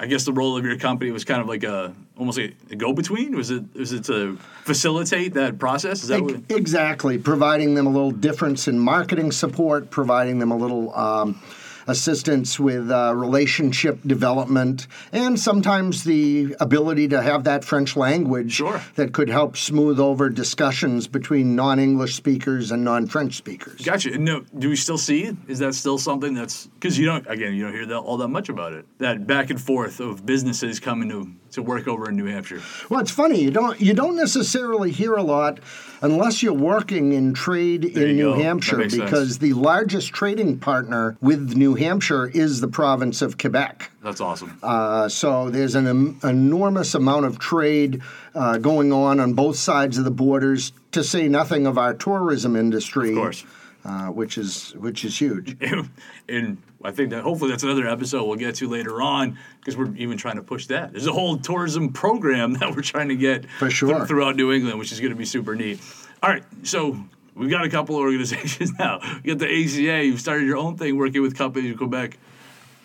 I 0.00 0.06
guess 0.06 0.24
the 0.24 0.32
role 0.32 0.56
of 0.56 0.64
your 0.64 0.76
company 0.76 1.12
was 1.12 1.24
kind 1.24 1.40
of 1.40 1.46
like 1.46 1.62
a 1.62 1.94
almost 2.18 2.36
like 2.36 2.56
a 2.70 2.76
go-between. 2.76 3.36
Was 3.36 3.50
it? 3.50 3.62
Was 3.74 3.92
it 3.92 4.04
to 4.06 4.36
facilitate 4.64 5.34
that 5.34 5.58
process? 5.58 6.02
Is 6.02 6.08
that 6.08 6.20
what? 6.20 6.42
Exactly, 6.48 7.16
providing 7.16 7.74
them 7.74 7.86
a 7.86 7.90
little 7.90 8.10
difference 8.10 8.66
in 8.66 8.78
marketing 8.78 9.30
support, 9.30 9.90
providing 9.90 10.40
them 10.40 10.50
a 10.50 10.56
little 10.56 10.94
um, 10.94 11.40
assistance 11.86 12.58
with 12.58 12.90
uh, 12.90 13.12
relationship 13.14 14.00
development, 14.06 14.86
and 15.12 15.38
sometimes 15.38 16.04
the 16.04 16.56
ability 16.60 17.08
to 17.08 17.22
have 17.22 17.44
that 17.44 17.64
French 17.64 17.96
language 17.96 18.52
Sure. 18.52 18.80
that 18.96 19.12
could 19.12 19.28
help 19.28 19.56
smooth 19.56 19.98
over 20.00 20.28
discussions 20.28 21.06
between 21.06 21.54
non 21.56 21.78
English 21.78 22.14
speakers 22.14 22.70
and 22.70 22.84
non 22.84 23.06
French 23.06 23.34
speakers. 23.34 23.80
Gotcha. 23.82 24.16
No, 24.18 24.44
do 24.58 24.68
we 24.68 24.76
still 24.76 24.98
see 24.98 25.24
it? 25.24 25.36
Is 25.48 25.58
that 25.60 25.74
still 25.74 25.98
something 25.98 26.34
that's 26.34 26.66
because 26.66 26.98
you 26.98 27.06
don't 27.06 27.26
again 27.28 27.54
you 27.54 27.62
don't 27.64 27.72
hear 27.72 27.86
that, 27.86 27.98
all 27.98 28.16
that 28.18 28.28
much 28.28 28.48
about 28.48 28.72
it? 28.72 28.86
That 28.98 29.26
back 29.26 29.50
and 29.50 29.60
forth 29.60 30.00
of 30.00 30.24
businesses 30.26 30.80
coming 30.80 31.08
to 31.10 31.32
to 31.52 31.62
work 31.62 31.88
over 31.88 32.08
in 32.10 32.16
New 32.16 32.26
Hampshire. 32.26 32.60
Well, 32.90 33.00
it's 33.00 33.10
funny 33.10 33.40
you 33.40 33.50
don't 33.50 33.80
you 33.80 33.94
don't 33.94 34.16
necessarily 34.16 34.90
hear 34.90 35.14
a 35.14 35.22
lot 35.22 35.58
unless 36.02 36.42
you're 36.42 36.52
working 36.52 37.12
in 37.12 37.34
trade 37.34 37.92
There 37.94 38.06
in 38.08 38.16
New 38.16 38.34
go. 38.34 38.40
Hampshire 38.42 38.76
makes 38.78 38.94
sense. 38.94 39.04
because 39.10 39.38
the 39.38 39.52
largest 39.54 40.12
trading 40.12 40.58
partner 40.58 41.16
with 41.20 41.54
New 41.56 41.74
Hampshire 41.74 42.28
is 42.28 42.60
the 42.60 42.68
province 42.68 43.22
of 43.22 43.38
Quebec. 43.38 43.90
That's 44.02 44.20
awesome. 44.20 44.58
Uh, 44.62 45.08
so 45.08 45.50
there's 45.50 45.74
an 45.74 45.86
em- 45.86 46.20
enormous 46.22 46.94
amount 46.94 47.26
of 47.26 47.38
trade 47.38 48.02
uh, 48.34 48.58
going 48.58 48.92
on 48.92 49.20
on 49.20 49.32
both 49.34 49.56
sides 49.56 49.98
of 49.98 50.04
the 50.04 50.10
borders. 50.10 50.72
To 50.92 51.04
say 51.04 51.28
nothing 51.28 51.66
of 51.66 51.76
our 51.76 51.92
tourism 51.92 52.56
industry, 52.56 53.10
Of 53.10 53.16
course. 53.16 53.44
uh, 53.84 54.06
which 54.06 54.38
is 54.38 54.72
which 54.76 55.04
is 55.04 55.18
huge. 55.20 55.56
and 56.28 56.56
I 56.86 56.92
think 56.92 57.10
that 57.10 57.22
hopefully 57.22 57.50
that's 57.50 57.62
another 57.64 57.88
episode 57.88 58.24
we'll 58.24 58.36
get 58.36 58.54
to 58.56 58.68
later 58.68 59.02
on 59.02 59.38
because 59.58 59.76
we're 59.76 59.92
even 59.96 60.16
trying 60.16 60.36
to 60.36 60.42
push 60.42 60.66
that. 60.66 60.92
There's 60.92 61.06
a 61.06 61.12
whole 61.12 61.36
tourism 61.36 61.92
program 61.92 62.52
that 62.60 62.74
we're 62.74 62.82
trying 62.82 63.08
to 63.08 63.16
get 63.16 63.50
For 63.58 63.68
sure. 63.70 63.94
th- 63.96 64.08
throughout 64.08 64.36
New 64.36 64.52
England, 64.52 64.78
which 64.78 64.92
is 64.92 65.00
going 65.00 65.10
to 65.12 65.16
be 65.18 65.24
super 65.24 65.54
neat. 65.56 65.80
All 66.22 66.30
right, 66.30 66.44
so 66.62 66.96
we've 67.34 67.50
got 67.50 67.64
a 67.64 67.68
couple 67.68 67.96
of 67.96 68.02
organizations 68.02 68.72
now. 68.78 69.00
You 69.24 69.34
got 69.34 69.38
the 69.40 69.46
ACA. 69.64 70.04
You've 70.04 70.20
started 70.20 70.46
your 70.46 70.56
own 70.56 70.76
thing 70.76 70.96
working 70.96 71.22
with 71.22 71.36
companies 71.36 71.72
in 71.72 71.76
Quebec. 71.76 72.18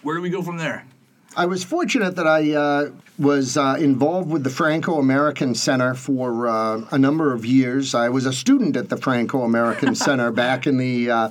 Where 0.02 0.16
do 0.16 0.22
we 0.22 0.30
go 0.32 0.42
from 0.42 0.58
there? 0.58 0.86
I 1.36 1.46
was 1.46 1.64
fortunate 1.64 2.18
that 2.18 2.28
I 2.28 2.52
uh, 2.54 2.90
was 3.18 3.56
uh, 3.56 3.78
involved 3.80 4.30
with 4.30 4.44
the 4.44 4.50
Franco 4.50 5.00
American 5.00 5.56
Center 5.56 5.94
for 5.94 6.48
uh, 6.50 6.82
a 6.92 6.98
number 6.98 7.32
of 7.34 7.46
years. 7.46 7.96
I 7.96 8.10
was 8.10 8.26
a 8.26 8.34
student 8.34 8.76
at 8.76 8.90
the 8.90 8.98
Franco 8.98 9.44
American 9.44 9.96
Center 10.08 10.32
back 10.32 10.68
in 10.68 10.78
the 10.78 11.10
uh, 11.10 11.30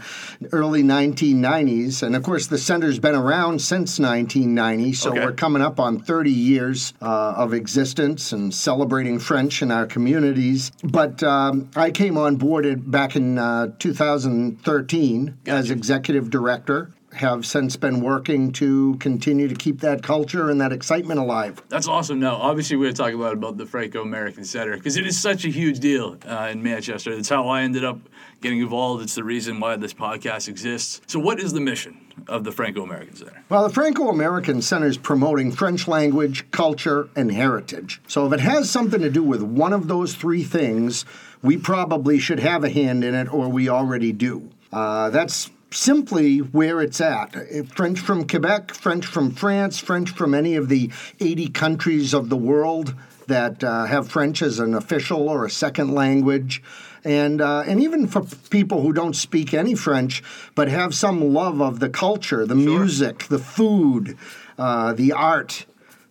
early 0.52 0.82
1990s. 0.82 2.02
And 2.02 2.16
of 2.16 2.22
course, 2.22 2.46
the 2.46 2.56
center's 2.56 2.98
been 2.98 3.14
around 3.14 3.60
since 3.60 3.98
1990, 3.98 4.92
so 4.94 5.10
Okay. 5.10 5.20
we're 5.24 5.32
coming 5.32 5.60
up 5.60 5.78
on 5.78 5.98
30 6.00 6.30
years 6.30 6.94
uh, 7.02 7.34
of 7.36 7.52
existence 7.52 8.32
and 8.32 8.54
celebrating 8.54 9.18
French 9.18 9.60
in 9.60 9.70
our 9.70 9.84
communities. 9.86 10.72
But 10.82 11.22
um, 11.22 11.68
I 11.76 11.90
came 11.90 12.16
on 12.16 12.36
board 12.36 12.90
back 12.90 13.16
in 13.16 13.36
uh, 13.36 13.72
2013 13.78 15.38
as 15.46 15.70
executive 15.70 16.30
director 16.30 16.90
have 17.12 17.44
since 17.44 17.76
been 17.76 18.00
working 18.00 18.52
to 18.52 18.96
continue 18.96 19.48
to 19.48 19.54
keep 19.54 19.80
that 19.80 20.02
culture 20.02 20.50
and 20.50 20.60
that 20.60 20.72
excitement 20.72 21.18
alive. 21.20 21.62
That's 21.68 21.88
awesome. 21.88 22.20
Now, 22.20 22.36
obviously, 22.36 22.76
we're 22.76 22.84
going 22.84 22.94
to 22.94 23.02
talk 23.02 23.12
about 23.12 23.32
about 23.32 23.56
the 23.56 23.66
Franco 23.66 24.02
American 24.02 24.44
Center 24.44 24.76
because 24.76 24.96
it 24.96 25.06
is 25.06 25.20
such 25.20 25.44
a 25.44 25.48
huge 25.48 25.80
deal 25.80 26.16
uh, 26.26 26.48
in 26.50 26.62
Manchester. 26.62 27.12
It's 27.12 27.28
how 27.28 27.48
I 27.48 27.62
ended 27.62 27.84
up 27.84 27.98
getting 28.40 28.60
involved. 28.60 29.02
It's 29.02 29.14
the 29.14 29.24
reason 29.24 29.60
why 29.60 29.76
this 29.76 29.94
podcast 29.94 30.48
exists. 30.48 31.00
So, 31.06 31.18
what 31.18 31.40
is 31.40 31.52
the 31.52 31.60
mission 31.60 32.00
of 32.28 32.44
the 32.44 32.52
Franco 32.52 32.82
American 32.82 33.16
Center? 33.16 33.42
Well, 33.48 33.66
the 33.66 33.74
Franco 33.74 34.08
American 34.08 34.62
Center 34.62 34.86
is 34.86 34.98
promoting 34.98 35.52
French 35.52 35.88
language, 35.88 36.50
culture, 36.50 37.08
and 37.16 37.32
heritage. 37.32 38.00
So 38.06 38.26
if 38.26 38.32
it 38.32 38.40
has 38.40 38.70
something 38.70 39.00
to 39.00 39.10
do 39.10 39.22
with 39.22 39.42
one 39.42 39.72
of 39.72 39.88
those 39.88 40.14
three 40.14 40.42
things, 40.42 41.04
we 41.42 41.56
probably 41.56 42.18
should 42.18 42.40
have 42.40 42.64
a 42.64 42.70
hand 42.70 43.04
in 43.04 43.14
it, 43.14 43.32
or 43.32 43.48
we 43.48 43.68
already 43.68 44.12
do. 44.12 44.50
Uh, 44.72 45.10
that's 45.10 45.50
simply 45.72 46.38
where 46.38 46.80
it's 46.80 47.00
at. 47.00 47.36
Uh, 47.36 47.62
French 47.74 48.00
from 48.00 48.26
Quebec, 48.26 48.72
French 48.72 49.06
from 49.06 49.30
France, 49.30 49.78
French 49.78 50.10
from 50.10 50.34
any 50.34 50.56
of 50.56 50.68
the 50.68 50.90
80 51.20 51.48
countries 51.48 52.14
of 52.14 52.28
the 52.28 52.36
world 52.36 52.94
that 53.26 53.62
uh, 53.62 53.84
have 53.84 54.08
French 54.08 54.42
as 54.42 54.58
an 54.58 54.74
official 54.74 55.28
or 55.28 55.44
a 55.44 55.50
second 55.50 55.94
language. 55.94 56.62
And, 57.04 57.40
uh, 57.40 57.60
and 57.66 57.82
even 57.82 58.06
for 58.06 58.22
people 58.50 58.82
who 58.82 58.92
don't 58.92 59.16
speak 59.16 59.54
any 59.54 59.74
French, 59.74 60.22
but 60.54 60.68
have 60.68 60.94
some 60.94 61.32
love 61.32 61.62
of 61.62 61.80
the 61.80 61.88
culture, 61.88 62.44
the 62.44 62.54
music, 62.54 63.26
the 63.28 63.38
food, 63.38 64.18
uh, 64.58 64.92
the 64.92 65.12
art, 65.12 65.64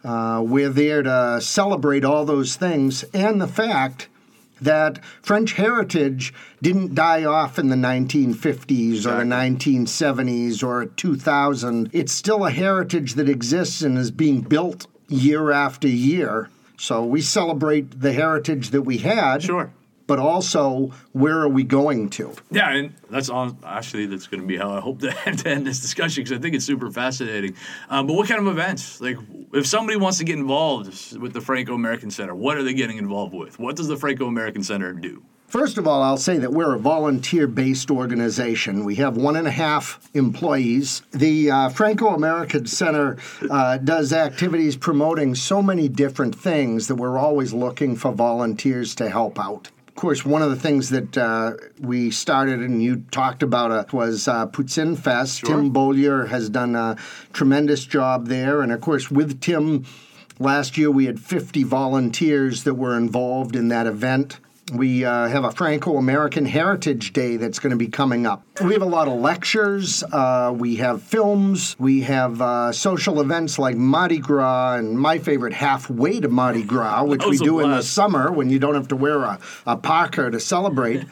uh, 0.03 0.41
we're 0.43 0.69
there 0.69 1.03
to 1.03 1.39
celebrate 1.41 2.05
all 2.05 2.25
those 2.25 2.55
things 2.55 3.03
and 3.13 3.41
the 3.41 3.47
fact 3.47 4.07
that 4.61 5.03
French 5.21 5.53
heritage 5.53 6.33
didn't 6.61 6.95
die 6.95 7.23
off 7.23 7.57
in 7.57 7.69
the 7.69 7.75
1950s 7.75 9.05
or 9.05 9.23
the 9.23 9.23
1970s 9.23 10.63
or 10.63 10.85
2000. 10.85 11.89
It's 11.93 12.11
still 12.11 12.45
a 12.45 12.51
heritage 12.51 13.13
that 13.15 13.29
exists 13.29 13.81
and 13.81 13.97
is 13.97 14.11
being 14.11 14.41
built 14.41 14.87
year 15.07 15.51
after 15.51 15.87
year. 15.87 16.49
So 16.77 17.03
we 17.03 17.21
celebrate 17.21 17.99
the 17.99 18.13
heritage 18.13 18.69
that 18.69 18.83
we 18.83 18.99
had, 18.99 19.43
Sure. 19.43 19.71
But 20.09 20.17
also 20.17 20.91
where 21.13 21.39
are 21.39 21.47
we 21.47 21.63
going 21.63 22.09
to? 22.09 22.33
Yeah, 22.49 22.71
and 22.71 22.95
that's 23.11 23.29
all. 23.29 23.55
Actually, 23.63 24.07
that's 24.07 24.25
going 24.25 24.41
to 24.41 24.47
be 24.47 24.57
how 24.57 24.71
I 24.71 24.79
hope 24.79 25.01
to 25.01 25.15
end, 25.27 25.39
to 25.39 25.49
end 25.49 25.67
this 25.67 25.79
discussion 25.79 26.23
because 26.23 26.35
I 26.35 26.41
think 26.41 26.55
it's 26.55 26.65
super 26.65 26.89
fascinating. 26.89 27.55
Um, 27.91 28.07
but 28.07 28.15
what 28.15 28.27
kind 28.27 28.41
of 28.41 28.47
events? 28.47 28.99
Like, 28.99 29.17
if 29.53 29.67
somebody 29.67 29.97
wants 29.97 30.17
to 30.17 30.23
get 30.23 30.39
involved 30.39 31.15
with 31.15 31.33
the 31.33 31.41
Franco 31.41 31.75
American 31.75 32.09
Center, 32.09 32.33
what 32.33 32.57
are 32.57 32.63
they 32.63 32.73
getting 32.73 32.97
involved 32.97 33.35
with? 33.35 33.59
What 33.59 33.75
does 33.75 33.87
the 33.87 33.97
Franco 33.97 34.25
American 34.25 34.63
Center 34.63 34.93
do? 34.93 35.23
First 35.49 35.79
of 35.79 35.87
all, 35.87 36.03
I'll 36.03 36.15
say 36.15 36.37
that 36.37 36.51
we're 36.51 36.75
a 36.75 36.79
volunteer 36.79 37.47
based 37.47 37.89
organization. 37.89 38.85
We 38.85 38.95
have 38.95 39.17
one 39.17 39.35
and 39.35 39.47
a 39.47 39.51
half 39.51 40.07
employees. 40.13 41.01
The 41.09 41.49
uh, 41.49 41.69
Franco 41.69 42.09
American 42.09 42.67
Center 42.67 43.17
uh, 43.49 43.77
does 43.77 44.13
activities 44.13 44.77
promoting 44.77 45.33
so 45.33 45.63
many 45.63 45.87
different 45.87 46.35
things 46.35 46.87
that 46.87 46.97
we're 46.97 47.17
always 47.17 47.51
looking 47.51 47.95
for 47.95 48.11
volunteers 48.11 48.93
to 48.95 49.09
help 49.09 49.39
out. 49.39 49.69
Of 49.99 50.01
course, 50.01 50.23
one 50.23 50.41
of 50.41 50.49
the 50.49 50.55
things 50.55 50.91
that 50.91 51.17
uh, 51.17 51.55
we 51.77 52.09
started 52.09 52.61
and 52.61 52.81
you 52.81 53.03
talked 53.11 53.43
about 53.43 53.71
uh, 53.71 53.83
was 53.91 54.29
uh, 54.29 54.45
Fest. 54.47 55.39
Sure. 55.39 55.49
Tim 55.49 55.71
Beaulieu 55.71 56.25
has 56.25 56.49
done 56.49 56.73
a 56.73 56.95
tremendous 57.33 57.83
job 57.83 58.27
there. 58.27 58.61
And 58.61 58.71
of 58.71 58.79
course, 58.79 59.11
with 59.11 59.41
Tim, 59.41 59.85
last 60.39 60.77
year 60.77 60.89
we 60.89 61.03
had 61.03 61.19
50 61.19 61.63
volunteers 61.63 62.63
that 62.63 62.75
were 62.75 62.95
involved 62.95 63.57
in 63.57 63.67
that 63.67 63.87
event. 63.87 64.39
We 64.71 65.03
uh, 65.03 65.27
have 65.27 65.45
a 65.45 65.51
Franco 65.51 65.97
American 65.97 66.45
Heritage 66.45 67.13
Day 67.13 67.37
that's 67.37 67.59
going 67.59 67.71
to 67.71 67.77
be 67.77 67.87
coming 67.87 68.25
up. 68.25 68.43
We 68.63 68.73
have 68.73 68.81
a 68.81 68.85
lot 68.85 69.07
of 69.07 69.19
lectures, 69.19 70.03
uh, 70.03 70.53
we 70.55 70.75
have 70.77 71.01
films, 71.01 71.75
we 71.79 72.01
have 72.01 72.41
uh, 72.41 72.71
social 72.71 73.21
events 73.21 73.57
like 73.57 73.75
Mardi 73.75 74.19
Gras 74.19 74.75
and 74.75 74.99
my 74.99 75.17
favorite, 75.17 75.53
Halfway 75.53 76.19
to 76.19 76.29
Mardi 76.29 76.63
Gras, 76.63 77.03
which 77.05 77.25
we 77.25 77.37
do 77.37 77.59
in 77.59 77.71
the 77.71 77.81
summer 77.81 78.31
when 78.31 78.49
you 78.49 78.59
don't 78.59 78.75
have 78.75 78.89
to 78.89 78.95
wear 78.95 79.21
a, 79.23 79.39
a 79.65 79.77
parka 79.77 80.29
to 80.29 80.39
celebrate. 80.39 81.05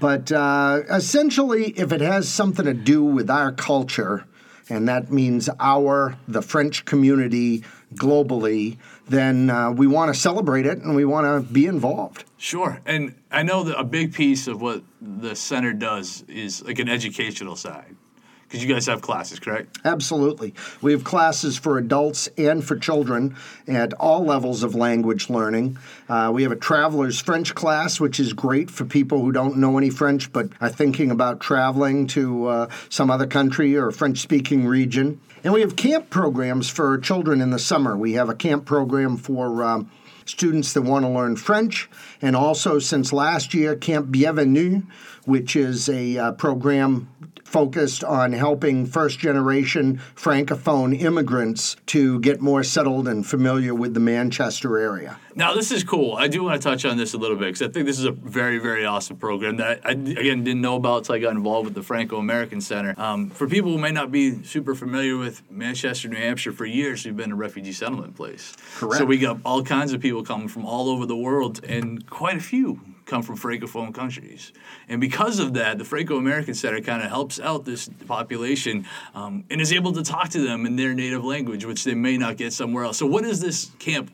But 0.00 0.32
uh, 0.32 0.82
essentially, 0.90 1.70
if 1.76 1.92
it 1.92 2.00
has 2.00 2.28
something 2.28 2.64
to 2.64 2.74
do 2.74 3.04
with 3.04 3.30
our 3.30 3.52
culture, 3.52 4.24
and 4.68 4.88
that 4.88 5.12
means 5.12 5.48
our, 5.60 6.16
the 6.26 6.42
French 6.42 6.84
community 6.84 7.64
globally, 7.94 8.78
then 9.08 9.50
uh, 9.50 9.70
we 9.70 9.86
want 9.86 10.12
to 10.12 10.18
celebrate 10.18 10.66
it 10.66 10.78
and 10.78 10.94
we 10.94 11.04
want 11.04 11.26
to 11.26 11.52
be 11.52 11.66
involved. 11.66 12.24
Sure. 12.38 12.80
And 12.86 13.14
I 13.30 13.42
know 13.42 13.62
that 13.64 13.78
a 13.78 13.84
big 13.84 14.14
piece 14.14 14.46
of 14.46 14.60
what 14.60 14.82
the 15.00 15.34
center 15.34 15.72
does 15.72 16.24
is 16.28 16.62
like 16.64 16.78
an 16.78 16.88
educational 16.88 17.56
side. 17.56 17.96
Because 18.42 18.62
you 18.62 18.72
guys 18.72 18.86
have 18.86 19.00
classes, 19.00 19.40
correct? 19.40 19.78
Absolutely. 19.84 20.54
We 20.80 20.92
have 20.92 21.02
classes 21.02 21.58
for 21.58 21.76
adults 21.78 22.28
and 22.38 22.62
for 22.62 22.76
children 22.76 23.34
at 23.66 23.92
all 23.94 24.24
levels 24.24 24.62
of 24.62 24.76
language 24.76 25.28
learning. 25.28 25.76
Uh, 26.08 26.30
we 26.32 26.44
have 26.44 26.52
a 26.52 26.56
traveler's 26.56 27.18
French 27.20 27.54
class, 27.54 27.98
which 27.98 28.20
is 28.20 28.32
great 28.32 28.70
for 28.70 28.84
people 28.84 29.20
who 29.20 29.32
don't 29.32 29.56
know 29.56 29.76
any 29.76 29.90
French 29.90 30.32
but 30.32 30.50
are 30.60 30.68
thinking 30.68 31.10
about 31.10 31.40
traveling 31.40 32.06
to 32.08 32.46
uh, 32.46 32.68
some 32.90 33.10
other 33.10 33.26
country 33.26 33.76
or 33.76 33.90
French 33.90 34.18
speaking 34.18 34.66
region. 34.66 35.20
And 35.44 35.52
we 35.52 35.60
have 35.60 35.76
camp 35.76 36.08
programs 36.08 36.70
for 36.70 36.96
children 36.96 37.42
in 37.42 37.50
the 37.50 37.58
summer. 37.58 37.98
We 37.98 38.14
have 38.14 38.30
a 38.30 38.34
camp 38.34 38.64
program 38.64 39.18
for 39.18 39.62
um, 39.62 39.90
students 40.24 40.72
that 40.72 40.80
want 40.80 41.04
to 41.04 41.10
learn 41.10 41.36
French, 41.36 41.90
and 42.22 42.34
also 42.34 42.78
since 42.78 43.12
last 43.12 43.52
year, 43.52 43.76
Camp 43.76 44.10
Bienvenue, 44.10 44.82
which 45.26 45.56
is 45.56 45.88
a 45.88 46.18
uh, 46.18 46.32
program 46.32 47.08
focused 47.54 48.02
on 48.02 48.32
helping 48.32 48.84
first 48.84 49.18
generation 49.20 50.00
francophone 50.16 50.98
immigrants 51.00 51.76
to 51.86 52.18
get 52.18 52.40
more 52.40 52.64
settled 52.64 53.06
and 53.06 53.24
familiar 53.24 53.72
with 53.72 53.94
the 53.94 54.00
Manchester 54.00 54.76
area. 54.76 55.20
Now, 55.36 55.54
this 55.54 55.70
is 55.70 55.84
cool. 55.84 56.14
I 56.14 56.26
do 56.26 56.42
want 56.42 56.60
to 56.60 56.68
touch 56.68 56.84
on 56.84 56.96
this 56.96 57.14
a 57.14 57.16
little 57.16 57.36
bit 57.36 57.46
because 57.46 57.62
I 57.62 57.68
think 57.68 57.86
this 57.86 57.98
is 57.98 58.06
a 58.06 58.10
very, 58.10 58.58
very 58.58 58.84
awesome 58.84 59.18
program 59.18 59.58
that 59.58 59.80
I, 59.84 59.90
again, 59.90 60.42
didn't 60.42 60.62
know 60.62 60.74
about 60.74 60.98
until 60.98 61.14
I 61.14 61.18
got 61.20 61.32
involved 61.32 61.66
with 61.66 61.74
the 61.74 61.82
Franco 61.84 62.16
American 62.16 62.60
Center. 62.60 62.94
Um, 62.96 63.30
for 63.30 63.46
people 63.46 63.70
who 63.70 63.78
may 63.78 63.92
not 63.92 64.10
be 64.10 64.42
super 64.42 64.74
familiar 64.74 65.16
with 65.16 65.48
Manchester, 65.48 66.08
New 66.08 66.16
Hampshire, 66.16 66.52
for 66.52 66.66
years, 66.66 67.04
we've 67.04 67.16
been 67.16 67.30
a 67.30 67.36
refugee 67.36 67.72
settlement 67.72 68.16
place. 68.16 68.52
Correct. 68.76 68.98
So 68.98 69.04
we 69.04 69.18
got 69.18 69.38
all 69.44 69.62
kinds 69.62 69.92
of 69.92 70.00
people 70.00 70.24
coming 70.24 70.48
from 70.48 70.64
all 70.64 70.88
over 70.88 71.06
the 71.06 71.16
world 71.16 71.64
and 71.64 72.04
quite 72.08 72.36
a 72.36 72.40
few 72.42 72.80
come 73.06 73.22
from 73.22 73.36
francophone 73.36 73.94
countries, 73.94 74.52
and 74.88 75.00
because 75.00 75.38
of 75.38 75.54
that, 75.54 75.78
the 75.78 75.84
Franco 75.84 76.16
American 76.16 76.54
Center 76.54 76.80
kind 76.80 77.02
of 77.02 77.08
helps 77.08 77.38
out 77.40 77.64
this 77.64 77.88
population 78.06 78.86
um, 79.14 79.44
and 79.50 79.60
is 79.60 79.72
able 79.72 79.92
to 79.92 80.02
talk 80.02 80.28
to 80.30 80.40
them 80.40 80.66
in 80.66 80.76
their 80.76 80.94
native 80.94 81.24
language, 81.24 81.64
which 81.64 81.84
they 81.84 81.94
may 81.94 82.16
not 82.16 82.36
get 82.36 82.52
somewhere 82.52 82.84
else. 82.84 82.98
So, 82.98 83.06
what 83.06 83.24
does 83.24 83.40
this 83.40 83.70
camp 83.78 84.10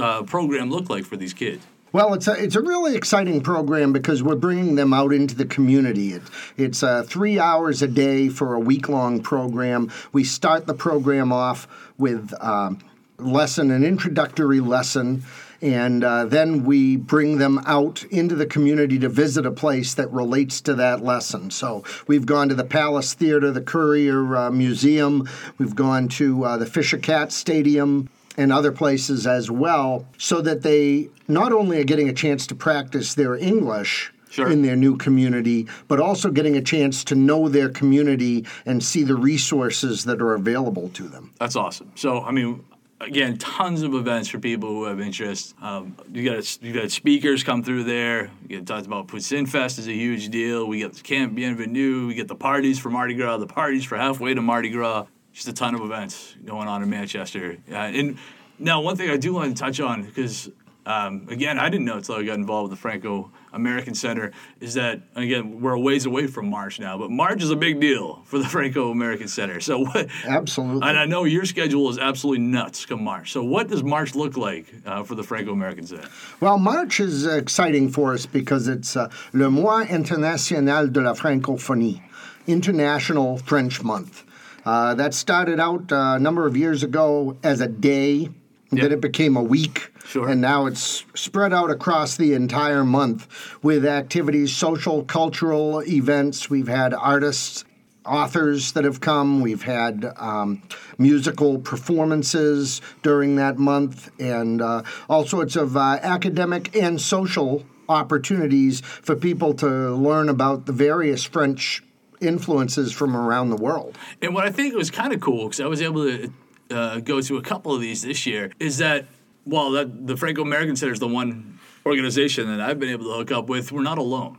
uh, 0.00 0.22
program 0.22 0.70
look 0.70 0.90
like 0.90 1.04
for 1.04 1.16
these 1.16 1.34
kids? 1.34 1.64
Well, 1.94 2.12
it's 2.14 2.26
a 2.26 2.32
it's 2.32 2.56
a 2.56 2.60
really 2.60 2.96
exciting 2.96 3.40
program 3.40 3.92
because 3.92 4.20
we're 4.20 4.34
bringing 4.34 4.74
them 4.74 4.92
out 4.92 5.12
into 5.12 5.36
the 5.36 5.44
community. 5.44 6.14
It, 6.14 6.22
it's 6.56 6.82
uh, 6.82 7.04
three 7.04 7.38
hours 7.38 7.82
a 7.82 7.86
day 7.86 8.28
for 8.28 8.54
a 8.54 8.58
week 8.58 8.88
long 8.88 9.22
program. 9.22 9.92
We 10.12 10.24
start 10.24 10.66
the 10.66 10.74
program 10.74 11.32
off 11.32 11.68
with 11.96 12.34
um, 12.40 12.80
lesson, 13.18 13.70
an 13.70 13.84
introductory 13.84 14.58
lesson. 14.58 15.22
And 15.64 16.04
uh, 16.04 16.26
then 16.26 16.64
we 16.64 16.96
bring 16.96 17.38
them 17.38 17.58
out 17.64 18.04
into 18.10 18.34
the 18.34 18.44
community 18.44 18.98
to 18.98 19.08
visit 19.08 19.46
a 19.46 19.50
place 19.50 19.94
that 19.94 20.12
relates 20.12 20.60
to 20.60 20.74
that 20.74 21.02
lesson. 21.02 21.50
So 21.50 21.84
we've 22.06 22.26
gone 22.26 22.50
to 22.50 22.54
the 22.54 22.64
Palace 22.64 23.14
Theater, 23.14 23.50
the 23.50 23.62
Currier 23.62 24.36
uh, 24.36 24.50
Museum, 24.50 25.26
we've 25.56 25.74
gone 25.74 26.08
to 26.08 26.44
uh, 26.44 26.56
the 26.58 26.66
Fisher 26.66 26.98
Cat 26.98 27.32
Stadium, 27.32 28.10
and 28.36 28.52
other 28.52 28.72
places 28.72 29.26
as 29.26 29.50
well, 29.50 30.06
so 30.18 30.42
that 30.42 30.62
they 30.62 31.08
not 31.28 31.52
only 31.52 31.80
are 31.80 31.84
getting 31.84 32.08
a 32.08 32.12
chance 32.12 32.46
to 32.48 32.54
practice 32.54 33.14
their 33.14 33.34
English. 33.34 34.12
Sure. 34.30 34.50
In 34.50 34.62
their 34.62 34.74
new 34.74 34.96
community, 34.96 35.68
but 35.86 36.00
also 36.00 36.28
getting 36.28 36.56
a 36.56 36.60
chance 36.60 37.04
to 37.04 37.14
know 37.14 37.48
their 37.48 37.68
community 37.68 38.44
and 38.66 38.82
see 38.82 39.04
the 39.04 39.14
resources 39.14 40.02
that 40.06 40.20
are 40.20 40.34
available 40.34 40.88
to 40.94 41.04
them. 41.04 41.32
That's 41.38 41.54
awesome. 41.54 41.92
So, 41.94 42.20
I 42.20 42.32
mean, 42.32 42.64
again, 43.00 43.36
tons 43.38 43.82
of 43.82 43.94
events 43.94 44.28
for 44.28 44.38
people 44.38 44.68
who 44.68 44.84
have 44.84 45.00
interest. 45.00 45.54
Um, 45.60 45.96
you 46.12 46.28
got 46.28 46.62
you 46.62 46.72
got 46.72 46.90
speakers 46.90 47.42
come 47.42 47.62
through 47.62 47.84
there. 47.84 48.30
Get 48.48 48.66
talked 48.66 48.86
about 48.86 49.08
Poutine 49.08 49.48
Fest 49.48 49.78
is 49.78 49.88
a 49.88 49.92
huge 49.92 50.28
deal. 50.28 50.66
We 50.66 50.78
get 50.78 50.94
the 50.94 51.02
Camp 51.02 51.34
Bienvenue. 51.34 52.06
We 52.06 52.14
get 52.14 52.28
the 52.28 52.34
parties 52.34 52.78
for 52.78 52.90
Mardi 52.90 53.14
Gras, 53.14 53.38
the 53.38 53.46
parties 53.46 53.84
for 53.84 53.96
halfway 53.96 54.34
to 54.34 54.42
Mardi 54.42 54.70
Gras. 54.70 55.06
Just 55.32 55.48
a 55.48 55.52
ton 55.52 55.74
of 55.74 55.80
events 55.80 56.36
going 56.44 56.68
on 56.68 56.82
in 56.82 56.90
Manchester. 56.90 57.58
And 57.68 58.18
now, 58.58 58.80
one 58.80 58.96
thing 58.96 59.10
I 59.10 59.16
do 59.16 59.34
want 59.34 59.56
to 59.56 59.60
touch 59.60 59.80
on 59.80 60.04
because 60.04 60.50
um, 60.86 61.26
again, 61.28 61.58
I 61.58 61.68
didn't 61.68 61.86
know 61.86 61.96
until 61.96 62.16
I 62.16 62.24
got 62.24 62.34
involved 62.34 62.70
with 62.70 62.78
the 62.78 62.82
Franco 62.82 63.32
American 63.54 63.94
Center 63.94 64.32
is 64.60 64.74
that 64.74 65.00
again 65.14 65.60
we're 65.60 65.72
a 65.72 65.80
ways 65.80 66.06
away 66.06 66.26
from 66.26 66.50
March 66.50 66.80
now, 66.80 66.98
but 66.98 67.10
March 67.10 67.42
is 67.42 67.50
a 67.50 67.56
big 67.56 67.80
deal 67.80 68.22
for 68.24 68.38
the 68.38 68.44
Franco 68.54 68.90
American 68.90 69.28
Center. 69.28 69.60
So 69.60 69.80
what? 69.80 70.08
Absolutely. 70.26 70.88
And 70.88 70.98
I 70.98 71.06
know 71.06 71.24
your 71.24 71.44
schedule 71.44 71.88
is 71.90 71.98
absolutely 71.98 72.44
nuts 72.44 72.84
come 72.86 73.02
March. 73.02 73.32
So 73.32 73.42
what 73.42 73.68
does 73.68 73.82
March 73.82 74.14
look 74.14 74.36
like 74.36 74.66
uh, 74.86 75.02
for 75.04 75.14
the 75.14 75.22
Franco 75.22 75.52
American 75.52 75.86
Center? 75.86 76.08
Well, 76.40 76.58
March 76.58 77.00
is 77.00 77.26
exciting 77.26 77.90
for 77.90 78.14
us 78.14 78.26
because 78.26 78.68
it's 78.68 78.96
uh, 78.96 79.10
Le 79.32 79.50
Mois 79.50 79.86
International 79.88 80.88
de 80.88 81.00
la 81.00 81.14
Francophonie, 81.14 82.02
International 82.46 83.38
French 83.38 83.82
Month. 83.82 84.24
Uh, 84.64 84.94
that 84.94 85.12
started 85.12 85.60
out 85.60 85.92
uh, 85.92 86.14
a 86.16 86.18
number 86.18 86.46
of 86.46 86.56
years 86.56 86.82
ago 86.82 87.36
as 87.42 87.60
a 87.60 87.68
day, 87.68 88.30
and 88.78 88.90
then 88.90 88.92
it 88.92 89.00
became 89.00 89.36
a 89.36 89.42
week. 89.42 89.90
Sure. 90.04 90.28
And 90.28 90.40
now 90.40 90.66
it's 90.66 91.04
spread 91.14 91.52
out 91.52 91.70
across 91.70 92.16
the 92.16 92.34
entire 92.34 92.84
month 92.84 93.26
with 93.62 93.86
activities, 93.86 94.54
social, 94.54 95.04
cultural 95.04 95.82
events. 95.82 96.50
We've 96.50 96.68
had 96.68 96.92
artists, 96.92 97.64
authors 98.04 98.72
that 98.72 98.84
have 98.84 99.00
come. 99.00 99.40
We've 99.40 99.62
had 99.62 100.12
um, 100.16 100.62
musical 100.98 101.58
performances 101.58 102.82
during 103.02 103.36
that 103.36 103.58
month, 103.58 104.10
and 104.20 104.60
uh, 104.60 104.82
all 105.08 105.24
sorts 105.24 105.56
of 105.56 105.76
uh, 105.76 105.98
academic 106.02 106.76
and 106.76 107.00
social 107.00 107.64
opportunities 107.88 108.80
for 108.80 109.16
people 109.16 109.54
to 109.54 109.66
learn 109.94 110.28
about 110.28 110.66
the 110.66 110.72
various 110.72 111.24
French 111.24 111.82
influences 112.20 112.92
from 112.92 113.16
around 113.16 113.50
the 113.50 113.56
world. 113.56 113.98
And 114.22 114.34
what 114.34 114.44
I 114.44 114.50
think 114.50 114.74
was 114.74 114.90
kind 114.90 115.12
of 115.12 115.20
cool 115.20 115.46
because 115.46 115.60
I 115.60 115.66
was 115.66 115.82
able 115.82 116.04
to 116.04 116.32
uh, 116.70 117.00
go 117.00 117.20
to 117.20 117.36
a 117.36 117.42
couple 117.42 117.74
of 117.74 117.80
these 117.80 118.02
this 118.02 118.26
year 118.26 118.52
is 118.58 118.78
that 118.78 119.06
while 119.44 119.70
that 119.72 120.06
the 120.06 120.16
Franco 120.16 120.42
American 120.42 120.76
Center 120.76 120.92
is 120.92 121.00
the 121.00 121.08
one 121.08 121.58
organization 121.84 122.48
that 122.48 122.60
I've 122.60 122.80
been 122.80 122.88
able 122.88 123.06
to 123.06 123.12
hook 123.12 123.32
up 123.32 123.48
with, 123.48 123.72
we're 123.72 123.82
not 123.82 123.98
alone 123.98 124.38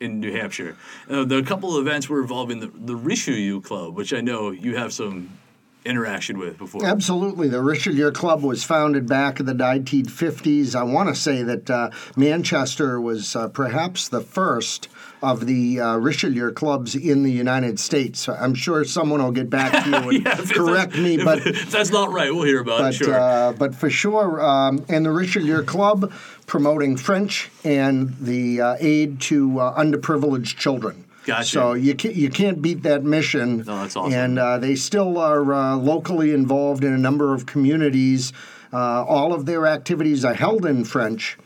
in 0.00 0.20
New 0.20 0.32
Hampshire. 0.32 0.76
Uh, 1.08 1.24
the 1.24 1.42
couple 1.42 1.76
of 1.76 1.86
events 1.86 2.08
were 2.08 2.20
involving 2.20 2.60
the, 2.60 2.66
the 2.74 2.96
Richelieu 2.96 3.60
Club, 3.60 3.94
which 3.94 4.12
I 4.12 4.20
know 4.20 4.50
you 4.50 4.76
have 4.76 4.92
some 4.92 5.38
interaction 5.84 6.38
with 6.38 6.58
before. 6.58 6.84
Absolutely. 6.84 7.48
The 7.48 7.60
Richelieu 7.62 8.10
Club 8.12 8.42
was 8.42 8.64
founded 8.64 9.08
back 9.08 9.40
in 9.40 9.46
the 9.46 9.54
1950s. 9.54 10.74
I 10.74 10.82
want 10.82 11.08
to 11.08 11.14
say 11.14 11.42
that 11.42 11.70
uh, 11.70 11.90
Manchester 12.16 13.00
was 13.00 13.34
uh, 13.34 13.48
perhaps 13.48 14.08
the 14.08 14.20
first 14.20 14.88
of 15.22 15.46
the 15.46 15.80
uh, 15.80 15.96
Richelieu 15.96 16.52
clubs 16.52 16.96
in 16.96 17.22
the 17.22 17.30
United 17.30 17.78
States. 17.78 18.28
I'm 18.28 18.54
sure 18.54 18.84
someone 18.84 19.22
will 19.22 19.30
get 19.30 19.48
back 19.48 19.84
to 19.84 19.90
you 19.90 19.96
and 20.10 20.24
Yeah, 20.24 20.36
correct 20.52 20.96
me, 20.98 21.22
but 21.22 21.42
that's 21.68 21.90
not 21.90 22.10
right. 22.10 22.34
We'll 22.34 22.44
hear 22.44 22.60
about 22.60 22.80
but 22.80 22.94
it. 22.94 22.96
Sure. 22.96 23.14
uh, 23.14 23.52
but 23.52 23.74
for 23.74 23.88
sure, 23.88 24.42
um, 24.44 24.84
and 24.88 25.06
the 25.06 25.12
Richelieu 25.12 25.62
Club 25.62 26.12
promoting 26.46 26.96
French 26.96 27.50
and 27.64 28.16
the 28.20 28.60
uh, 28.60 28.76
aid 28.80 29.20
to 29.22 29.60
uh, 29.60 29.78
underprivileged 29.80 30.56
children. 30.56 31.04
Gotcha. 31.24 31.48
So 31.48 31.72
you 31.74 31.94
can't, 31.94 32.14
you 32.14 32.30
can't 32.30 32.60
beat 32.60 32.82
that 32.82 33.04
mission. 33.04 33.58
No, 33.58 33.82
that's 33.82 33.96
awesome. 33.96 34.12
And 34.12 34.38
uh, 34.38 34.58
they 34.58 34.74
still 34.74 35.18
are 35.18 35.52
uh, 35.52 35.76
locally 35.76 36.32
involved 36.32 36.84
in 36.84 36.92
a 36.92 36.98
number 36.98 37.32
of 37.32 37.46
communities. 37.46 38.32
Uh, 38.72 39.04
all 39.04 39.32
of 39.32 39.46
their 39.46 39.66
activities 39.66 40.24
are 40.24 40.34
held 40.34 40.66
in 40.66 40.84
French. 40.84 41.38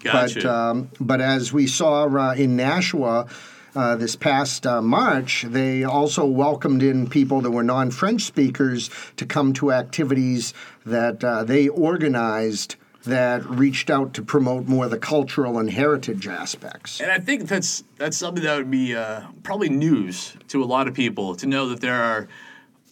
Gotcha. 0.00 0.40
But 0.40 0.46
um, 0.46 0.90
but 1.00 1.20
as 1.20 1.52
we 1.52 1.66
saw 1.66 2.04
uh, 2.04 2.34
in 2.34 2.56
Nashua. 2.56 3.26
Uh, 3.74 3.96
this 3.96 4.16
past 4.16 4.66
uh, 4.66 4.82
March, 4.82 5.46
they 5.48 5.82
also 5.82 6.26
welcomed 6.26 6.82
in 6.82 7.08
people 7.08 7.40
that 7.40 7.50
were 7.50 7.62
non 7.62 7.90
French 7.90 8.20
speakers 8.20 8.90
to 9.16 9.24
come 9.24 9.54
to 9.54 9.72
activities 9.72 10.52
that 10.84 11.24
uh, 11.24 11.42
they 11.42 11.68
organized 11.68 12.76
that 13.04 13.44
reached 13.48 13.90
out 13.90 14.14
to 14.14 14.22
promote 14.22 14.68
more 14.68 14.84
of 14.84 14.90
the 14.90 14.98
cultural 14.98 15.58
and 15.58 15.70
heritage 15.70 16.28
aspects. 16.28 17.00
And 17.00 17.10
I 17.10 17.18
think 17.18 17.48
that's 17.48 17.84
that's 17.96 18.16
something 18.16 18.44
that 18.44 18.56
would 18.56 18.70
be 18.70 18.94
uh, 18.94 19.22
probably 19.42 19.68
news 19.68 20.34
to 20.48 20.62
a 20.62 20.66
lot 20.66 20.88
of 20.88 20.94
people 20.94 21.34
to 21.36 21.46
know 21.46 21.68
that 21.68 21.80
there 21.80 22.00
are 22.00 22.28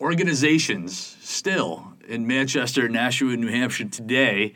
organizations 0.00 1.16
still 1.20 1.92
in 2.08 2.26
Manchester, 2.26 2.88
Nashua, 2.88 3.36
New 3.36 3.48
Hampshire 3.48 3.84
today 3.84 4.54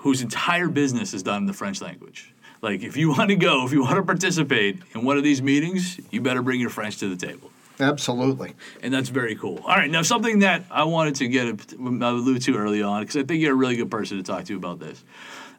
whose 0.00 0.22
entire 0.22 0.68
business 0.68 1.12
is 1.12 1.22
done 1.22 1.42
in 1.42 1.46
the 1.46 1.52
French 1.52 1.82
language. 1.82 2.32
Like, 2.62 2.82
if 2.82 2.96
you 2.96 3.10
want 3.10 3.30
to 3.30 3.36
go, 3.36 3.66
if 3.66 3.72
you 3.72 3.82
want 3.82 3.96
to 3.96 4.02
participate 4.02 4.78
in 4.94 5.04
one 5.04 5.16
of 5.16 5.22
these 5.22 5.42
meetings, 5.42 6.00
you 6.10 6.20
better 6.20 6.42
bring 6.42 6.60
your 6.60 6.70
French 6.70 6.98
to 6.98 7.14
the 7.14 7.16
table. 7.16 7.50
Absolutely. 7.80 8.54
And 8.82 8.92
that's 8.92 9.08
very 9.08 9.36
cool. 9.36 9.58
All 9.58 9.76
right, 9.76 9.90
now 9.90 10.02
something 10.02 10.40
that 10.40 10.64
I 10.70 10.84
wanted 10.84 11.16
to 11.16 11.28
get 11.28 11.72
allude 11.78 12.42
to 12.42 12.56
early 12.56 12.82
on 12.82 13.02
because 13.02 13.16
I 13.16 13.22
think 13.22 13.40
you're 13.40 13.52
a 13.52 13.56
really 13.56 13.76
good 13.76 13.90
person 13.90 14.16
to 14.16 14.22
talk 14.22 14.44
to 14.44 14.56
about 14.56 14.80
this. 14.80 15.02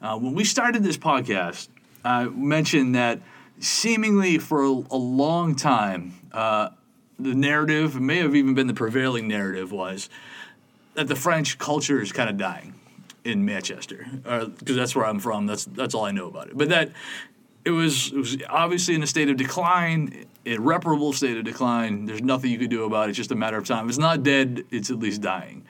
Uh, 0.02 0.18
when 0.18 0.34
we 0.34 0.44
started 0.44 0.84
this 0.84 0.98
podcast, 0.98 1.68
I 2.04 2.26
mentioned 2.26 2.96
that 2.96 3.22
seemingly 3.60 4.38
for 4.38 4.64
a, 4.64 4.70
a 4.70 4.98
long 4.98 5.56
time, 5.56 6.14
uh, 6.32 6.70
the 7.20 7.36
narrative 7.36 8.00
may 8.00 8.18
have 8.18 8.36
even 8.36 8.54
been 8.56 8.68
the 8.68 8.74
prevailing 8.74 9.28
narrative 9.28 9.72
was 9.72 10.10
that 10.96 11.08
the 11.08 11.16
French 11.16 11.58
culture 11.58 12.02
is 12.02 12.12
kind 12.12 12.30
of 12.30 12.38
dying 12.38 12.74
in 13.24 13.46
Manchester 13.46 14.08
because 14.24 14.76
that's 14.76 14.96
where 14.96 15.06
I'm 15.06 15.20
from. 15.20 15.46
That's 15.46 15.66
that's 15.66 15.94
all 15.94 16.06
I 16.06 16.12
know 16.12 16.28
about 16.28 16.48
it. 16.48 16.58
But 16.58 16.70
that 16.70 16.92
it 17.64 17.72
was 17.72 18.12
it 18.12 18.18
was 18.18 18.38
obviously 18.50 18.96
in 18.96 19.04
a 19.04 19.08
state 19.08 19.30
of 19.30 19.38
decline, 19.38 20.26
irreparable 20.46 21.14
state 21.14 21.38
of 21.38 21.44
decline. 21.44 22.06
There's 22.06 22.22
nothing 22.22 22.52
you 22.52 22.58
could 22.58 22.70
do 22.70 22.86
about 22.86 23.08
it. 23.08 23.12
It's 23.12 23.18
just 23.18 23.32
a 23.32 23.36
matter 23.36 23.58
of 23.58 23.66
time. 23.66 23.86
If 23.86 23.92
it's 23.92 24.00
not 24.00 24.24
dead, 24.24 24.66
it's 24.72 24.90
at 24.90 25.00
least 25.00 25.22
dying. 25.22 25.66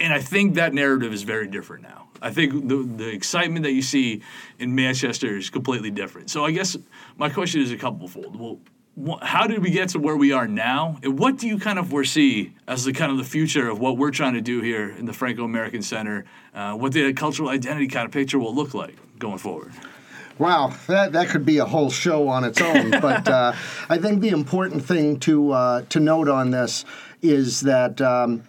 And 0.00 0.12
I 0.12 0.20
think 0.20 0.54
that 0.54 0.74
narrative 0.74 1.12
is 1.12 1.22
very 1.22 1.48
different 1.48 1.82
now. 1.82 2.08
I 2.22 2.30
think 2.30 2.68
the 2.68 2.76
the 2.82 3.08
excitement 3.08 3.64
that 3.64 3.72
you 3.72 3.82
see 3.82 4.22
in 4.58 4.74
Manchester 4.74 5.36
is 5.36 5.50
completely 5.50 5.90
different. 5.90 6.30
So 6.30 6.44
I 6.44 6.52
guess 6.52 6.76
my 7.16 7.28
question 7.28 7.60
is 7.60 7.70
a 7.70 7.76
couplefold. 7.76 8.36
Well, 8.38 8.58
how 9.22 9.46
did 9.46 9.62
we 9.62 9.70
get 9.70 9.90
to 9.90 10.00
where 10.00 10.16
we 10.16 10.32
are 10.32 10.48
now, 10.48 10.98
and 11.04 11.16
what 11.16 11.38
do 11.38 11.46
you 11.46 11.58
kind 11.60 11.78
of 11.78 11.88
foresee 11.88 12.54
as 12.66 12.84
the 12.84 12.92
kind 12.92 13.12
of 13.12 13.18
the 13.18 13.24
future 13.24 13.68
of 13.68 13.78
what 13.78 13.96
we're 13.96 14.10
trying 14.10 14.34
to 14.34 14.40
do 14.40 14.60
here 14.60 14.90
in 14.90 15.04
the 15.04 15.12
Franco 15.12 15.44
American 15.44 15.82
Center? 15.82 16.24
Uh, 16.52 16.74
what 16.74 16.92
the 16.92 17.12
cultural 17.12 17.48
identity 17.48 17.86
kind 17.86 18.06
of 18.06 18.12
picture 18.12 18.40
will 18.40 18.54
look 18.54 18.74
like 18.74 18.96
going 19.18 19.38
forward? 19.38 19.72
Wow, 20.38 20.74
that, 20.86 21.12
that 21.12 21.28
could 21.28 21.44
be 21.44 21.58
a 21.58 21.64
whole 21.64 21.90
show 21.90 22.28
on 22.28 22.44
its 22.44 22.60
own. 22.60 22.90
but 23.02 23.26
uh, 23.28 23.52
I 23.88 23.98
think 23.98 24.20
the 24.20 24.28
important 24.28 24.84
thing 24.84 25.18
to 25.20 25.52
uh, 25.52 25.82
to 25.88 26.00
note 26.00 26.28
on 26.28 26.50
this 26.50 26.84
is 27.22 27.62
that 27.62 28.00
um, 28.00 28.44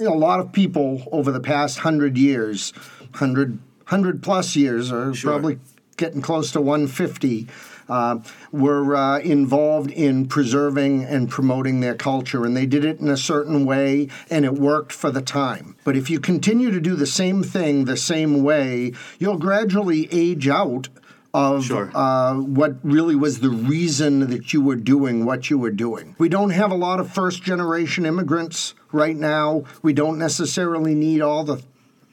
a 0.00 0.04
lot 0.04 0.40
of 0.40 0.52
people 0.52 1.06
over 1.12 1.30
the 1.30 1.40
past 1.40 1.78
hundred 1.80 2.16
years, 2.16 2.72
100, 3.10 3.50
100 3.50 4.22
plus 4.22 4.56
years, 4.56 4.90
or 4.90 5.14
Sure. 5.14 5.32
probably 5.32 5.58
getting 5.96 6.22
close 6.22 6.52
to 6.52 6.60
150, 6.60 7.46
uh, 7.88 8.18
were 8.52 8.96
uh, 8.96 9.18
involved 9.20 9.90
in 9.90 10.26
preserving 10.26 11.04
and 11.04 11.30
promoting 11.30 11.80
their 11.80 11.94
culture. 11.94 12.44
And 12.44 12.56
they 12.56 12.66
did 12.66 12.84
it 12.84 12.98
in 13.00 13.08
a 13.08 13.16
certain 13.16 13.64
way, 13.64 14.08
and 14.28 14.44
it 14.44 14.54
worked 14.54 14.92
for 14.92 15.10
the 15.10 15.22
time. 15.22 15.76
But 15.84 15.96
if 15.96 16.10
you 16.10 16.18
continue 16.18 16.70
to 16.70 16.80
do 16.80 16.96
the 16.96 17.06
same 17.06 17.42
thing 17.42 17.84
the 17.84 17.96
same 17.96 18.42
way, 18.42 18.92
you'll 19.18 19.38
gradually 19.38 20.08
age 20.12 20.48
out 20.48 20.88
of 21.36 21.66
Sure. 21.66 21.90
uh, 21.94 22.34
what 22.34 22.76
really 22.82 23.14
was 23.14 23.40
the 23.40 23.50
reason 23.50 24.30
that 24.30 24.54
you 24.54 24.62
were 24.62 24.74
doing 24.74 25.26
what 25.26 25.50
you 25.50 25.58
were 25.58 25.70
doing. 25.70 26.14
We 26.18 26.30
don't 26.30 26.48
have 26.50 26.70
a 26.70 26.74
lot 26.74 26.98
of 26.98 27.12
first 27.12 27.42
generation 27.42 28.06
immigrants 28.06 28.72
right 28.90 29.16
now. 29.16 29.64
We 29.82 29.92
don't 29.92 30.18
necessarily 30.18 30.94
need 30.94 31.20
all 31.20 31.44
the 31.44 31.62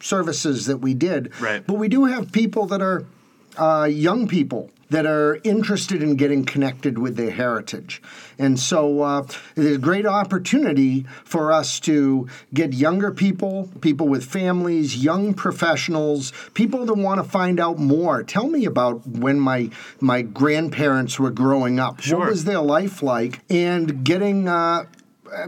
services 0.02 0.66
that 0.66 0.78
we 0.78 0.94
did. 0.94 1.32
Right. 1.40 1.66
But 1.66 1.76
we 1.76 1.88
do 1.88 2.04
have 2.06 2.34
people 2.34 2.66
that 2.68 2.82
are 2.82 3.06
uh, 3.58 3.88
young 3.90 4.28
people 4.28 4.70
that 4.94 5.06
are 5.08 5.40
interested 5.44 6.04
in 6.04 6.16
getting 6.16 6.46
connected 6.46 7.00
with 7.00 7.16
their 7.16 7.32
heritage. 7.32 8.00
And 8.38 8.60
so 8.60 9.02
uh, 9.02 9.26
there's 9.56 9.78
a 9.78 9.80
great 9.80 10.06
opportunity 10.06 11.06
for 11.24 11.52
us 11.52 11.80
to 11.82 12.28
get 12.54 12.74
younger 12.74 13.12
people, 13.12 13.72
people 13.82 14.08
with 14.08 14.24
families, 14.24 14.98
young 14.98 15.34
professionals, 15.34 16.32
people 16.54 16.86
that 16.86 16.94
want 16.94 17.24
to 17.24 17.28
find 17.28 17.60
out 17.60 17.80
more. 17.80 18.22
Tell 18.24 18.48
me 18.48 18.66
about 18.66 19.06
when 19.08 19.40
my 19.40 19.72
my 20.00 20.22
grandparents 20.22 21.20
were 21.20 21.32
growing 21.32 21.80
up. 21.80 22.00
Sure. 22.00 22.20
What 22.20 22.30
was 22.30 22.46
their 22.46 22.62
life 22.62 23.02
like? 23.02 23.40
And 23.50 24.04
getting 24.04 24.48
uh, 24.48 24.86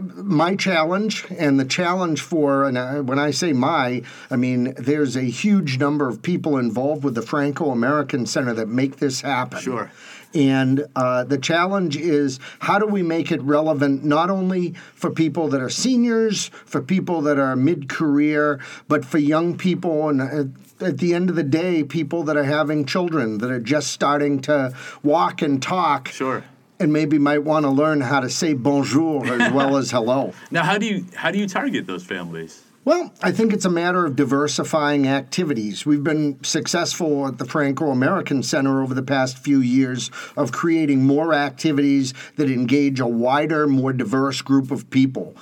my 0.00 0.56
challenge 0.56 1.26
and 1.30 1.58
the 1.58 1.64
challenge 1.64 2.20
for 2.20 2.64
and 2.64 2.78
I, 2.78 3.00
when 3.00 3.18
I 3.18 3.30
say 3.30 3.52
my, 3.52 4.02
I 4.30 4.36
mean 4.36 4.74
there's 4.76 5.16
a 5.16 5.22
huge 5.22 5.78
number 5.78 6.08
of 6.08 6.22
people 6.22 6.58
involved 6.58 7.04
with 7.04 7.14
the 7.14 7.22
Franco 7.22 7.70
American 7.70 8.26
Center 8.26 8.54
that 8.54 8.68
make 8.68 8.96
this 8.96 9.20
happen. 9.20 9.60
Sure. 9.60 9.90
And 10.34 10.86
uh, 10.94 11.24
the 11.24 11.38
challenge 11.38 11.96
is 11.96 12.38
how 12.58 12.78
do 12.78 12.86
we 12.86 13.02
make 13.02 13.32
it 13.32 13.40
relevant 13.42 14.04
not 14.04 14.28
only 14.28 14.72
for 14.94 15.10
people 15.10 15.48
that 15.48 15.62
are 15.62 15.70
seniors, 15.70 16.48
for 16.48 16.82
people 16.82 17.22
that 17.22 17.38
are 17.38 17.56
mid 17.56 17.88
career, 17.88 18.60
but 18.86 19.04
for 19.04 19.18
young 19.18 19.56
people 19.56 20.08
and 20.08 20.20
uh, 20.20 20.84
at 20.84 20.98
the 20.98 21.14
end 21.14 21.30
of 21.30 21.36
the 21.36 21.42
day, 21.42 21.82
people 21.82 22.24
that 22.24 22.36
are 22.36 22.44
having 22.44 22.84
children 22.84 23.38
that 23.38 23.50
are 23.50 23.60
just 23.60 23.92
starting 23.92 24.40
to 24.42 24.74
walk 25.02 25.40
and 25.40 25.62
talk. 25.62 26.08
Sure. 26.08 26.44
And 26.78 26.92
maybe 26.92 27.18
might 27.18 27.42
want 27.42 27.64
to 27.64 27.70
learn 27.70 28.00
how 28.02 28.20
to 28.20 28.28
say 28.28 28.52
bonjour 28.52 29.26
as 29.26 29.52
well 29.54 29.76
as 29.76 29.90
hello. 29.90 30.34
Now, 30.50 30.62
how 30.62 30.78
do 30.78 30.86
you 30.86 31.06
how 31.14 31.30
do 31.30 31.38
you 31.38 31.48
target 31.48 31.86
those 31.86 32.04
families? 32.04 32.62
Well, 32.86 33.12
I 33.20 33.32
think 33.32 33.52
it's 33.52 33.64
a 33.64 33.70
matter 33.70 34.06
of 34.06 34.14
diversifying 34.14 35.08
activities. 35.08 35.84
We've 35.84 36.04
been 36.04 36.38
successful 36.44 37.26
at 37.26 37.36
the 37.36 37.44
Franco 37.44 37.90
American 37.90 38.44
Center 38.44 38.80
over 38.80 38.94
the 38.94 39.02
past 39.02 39.38
few 39.38 39.60
years 39.60 40.08
of 40.36 40.52
creating 40.52 41.04
more 41.04 41.34
activities 41.34 42.14
that 42.36 42.48
engage 42.48 43.00
a 43.00 43.06
wider, 43.08 43.66
more 43.66 43.92
diverse 43.92 44.40
group 44.40 44.70
of 44.70 44.88
people. 44.88 45.34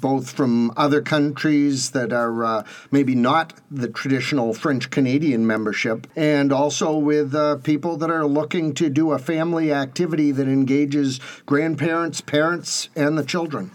Both 0.00 0.32
from 0.32 0.72
other 0.76 1.02
countries 1.02 1.90
that 1.90 2.12
are 2.12 2.44
uh, 2.44 2.64
maybe 2.90 3.14
not 3.14 3.54
the 3.70 3.88
traditional 3.88 4.54
French 4.54 4.90
Canadian 4.90 5.46
membership, 5.46 6.06
and 6.16 6.52
also 6.52 6.96
with 6.96 7.34
uh, 7.34 7.56
people 7.56 7.96
that 7.98 8.10
are 8.10 8.26
looking 8.26 8.74
to 8.74 8.88
do 8.88 9.12
a 9.12 9.18
family 9.18 9.72
activity 9.72 10.32
that 10.32 10.48
engages 10.48 11.20
grandparents, 11.46 12.20
parents, 12.20 12.88
and 12.96 13.18
the 13.18 13.24
children. 13.24 13.70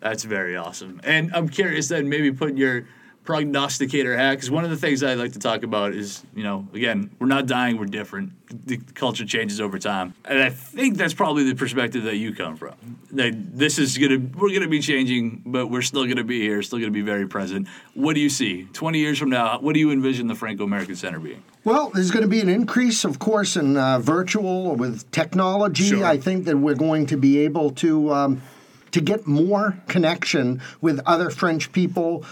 That's 0.00 0.24
very 0.24 0.56
awesome. 0.56 1.00
And 1.04 1.30
I'm 1.34 1.48
curious 1.48 1.88
then, 1.88 2.08
maybe 2.08 2.32
put 2.32 2.56
your 2.56 2.86
prognosticator 3.30 4.16
hat, 4.16 4.32
because 4.32 4.50
one 4.50 4.64
of 4.64 4.70
the 4.70 4.76
things 4.76 5.04
I 5.04 5.14
like 5.14 5.34
to 5.34 5.38
talk 5.38 5.62
about 5.62 5.92
is, 5.92 6.24
you 6.34 6.42
know, 6.42 6.66
again, 6.74 7.14
we're 7.20 7.28
not 7.28 7.46
dying, 7.46 7.78
we're 7.78 7.84
different. 7.84 8.32
The 8.66 8.78
culture 8.94 9.24
changes 9.24 9.60
over 9.60 9.78
time. 9.78 10.14
And 10.24 10.42
I 10.42 10.50
think 10.50 10.96
that's 10.96 11.14
probably 11.14 11.44
the 11.44 11.54
perspective 11.54 12.02
that 12.04 12.16
you 12.16 12.34
come 12.34 12.56
from. 12.56 12.74
That 13.12 13.56
this 13.56 13.78
is 13.78 13.96
going 13.96 14.10
to, 14.10 14.38
we're 14.38 14.48
going 14.48 14.62
to 14.62 14.68
be 14.68 14.80
changing, 14.80 15.42
but 15.46 15.68
we're 15.68 15.82
still 15.82 16.06
going 16.06 16.16
to 16.16 16.24
be 16.24 16.40
here, 16.40 16.60
still 16.62 16.80
going 16.80 16.90
to 16.90 16.92
be 16.92 17.02
very 17.02 17.28
present. 17.28 17.68
What 17.94 18.14
do 18.14 18.20
you 18.20 18.30
see? 18.30 18.64
20 18.72 18.98
years 18.98 19.16
from 19.16 19.30
now, 19.30 19.60
what 19.60 19.74
do 19.74 19.78
you 19.78 19.92
envision 19.92 20.26
the 20.26 20.34
Franco 20.34 20.64
American 20.64 20.96
Center 20.96 21.20
being? 21.20 21.44
Well, 21.62 21.90
there's 21.90 22.10
going 22.10 22.24
to 22.24 22.28
be 22.28 22.40
an 22.40 22.48
increase, 22.48 23.04
of 23.04 23.20
course, 23.20 23.54
in 23.54 23.76
uh, 23.76 24.00
virtual 24.00 24.74
with 24.74 25.08
technology. 25.12 25.84
Sure. 25.84 26.04
I 26.04 26.16
think 26.16 26.46
that 26.46 26.56
we're 26.56 26.74
going 26.74 27.06
to 27.06 27.16
be 27.16 27.38
able 27.38 27.70
to 27.72 28.12
um, 28.12 28.42
to 28.92 29.00
get 29.00 29.26
more 29.26 29.76
connection 29.88 30.60
with 30.80 31.00
other 31.06 31.30
French 31.30 31.72
people, 31.72 32.24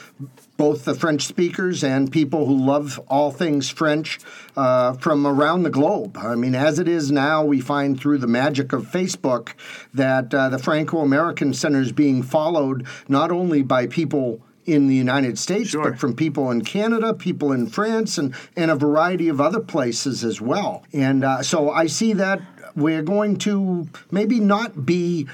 both 0.57 0.85
the 0.85 0.95
French 0.95 1.27
speakers 1.27 1.85
and 1.85 2.11
people 2.11 2.47
who 2.47 2.57
love 2.57 2.99
all 3.09 3.31
things 3.31 3.69
French 3.71 4.19
uh, 4.57 4.93
from 4.95 5.27
around 5.27 5.63
the 5.63 5.71
globe. 5.71 6.17
I 6.19 6.35
mean, 6.35 6.55
as 6.55 6.79
it 6.79 6.89
is 6.89 7.13
now, 7.13 7.45
we 7.45 7.61
find 7.61 7.99
through 8.01 8.19
the 8.19 8.27
magic 8.27 8.73
of 8.73 8.87
Facebook 8.87 9.53
that 9.95 10.35
uh, 10.35 10.49
the 10.49 10.59
Franco 10.59 10.99
American 10.99 11.55
Center 11.55 11.81
is 11.81 11.93
being 11.93 12.23
followed 12.23 12.87
not 13.09 13.31
only 13.31 13.63
by 13.63 13.87
people 13.87 14.41
in 14.67 14.87
the 14.87 14.95
United 14.95 15.39
States, 15.39 15.71
Sure. 15.71 15.91
but 15.91 15.99
from 15.99 16.15
people 16.15 16.51
in 16.51 16.63
Canada, 16.63 17.15
people 17.15 17.53
in 17.53 17.67
France, 17.67 18.19
and, 18.19 18.35
and 18.55 18.71
a 18.71 18.77
variety 18.77 19.29
of 19.29 19.41
other 19.41 19.61
places 19.61 20.25
as 20.25 20.41
well. 20.43 20.83
And 20.93 21.25
uh, 21.25 21.43
so 21.43 21.71
I 21.71 21.87
see 21.87 22.13
that 22.15 22.43
we're 22.77 23.03
going 23.03 23.39
to 23.39 23.89
maybe 24.11 24.41
not 24.41 24.85
be 24.85 25.27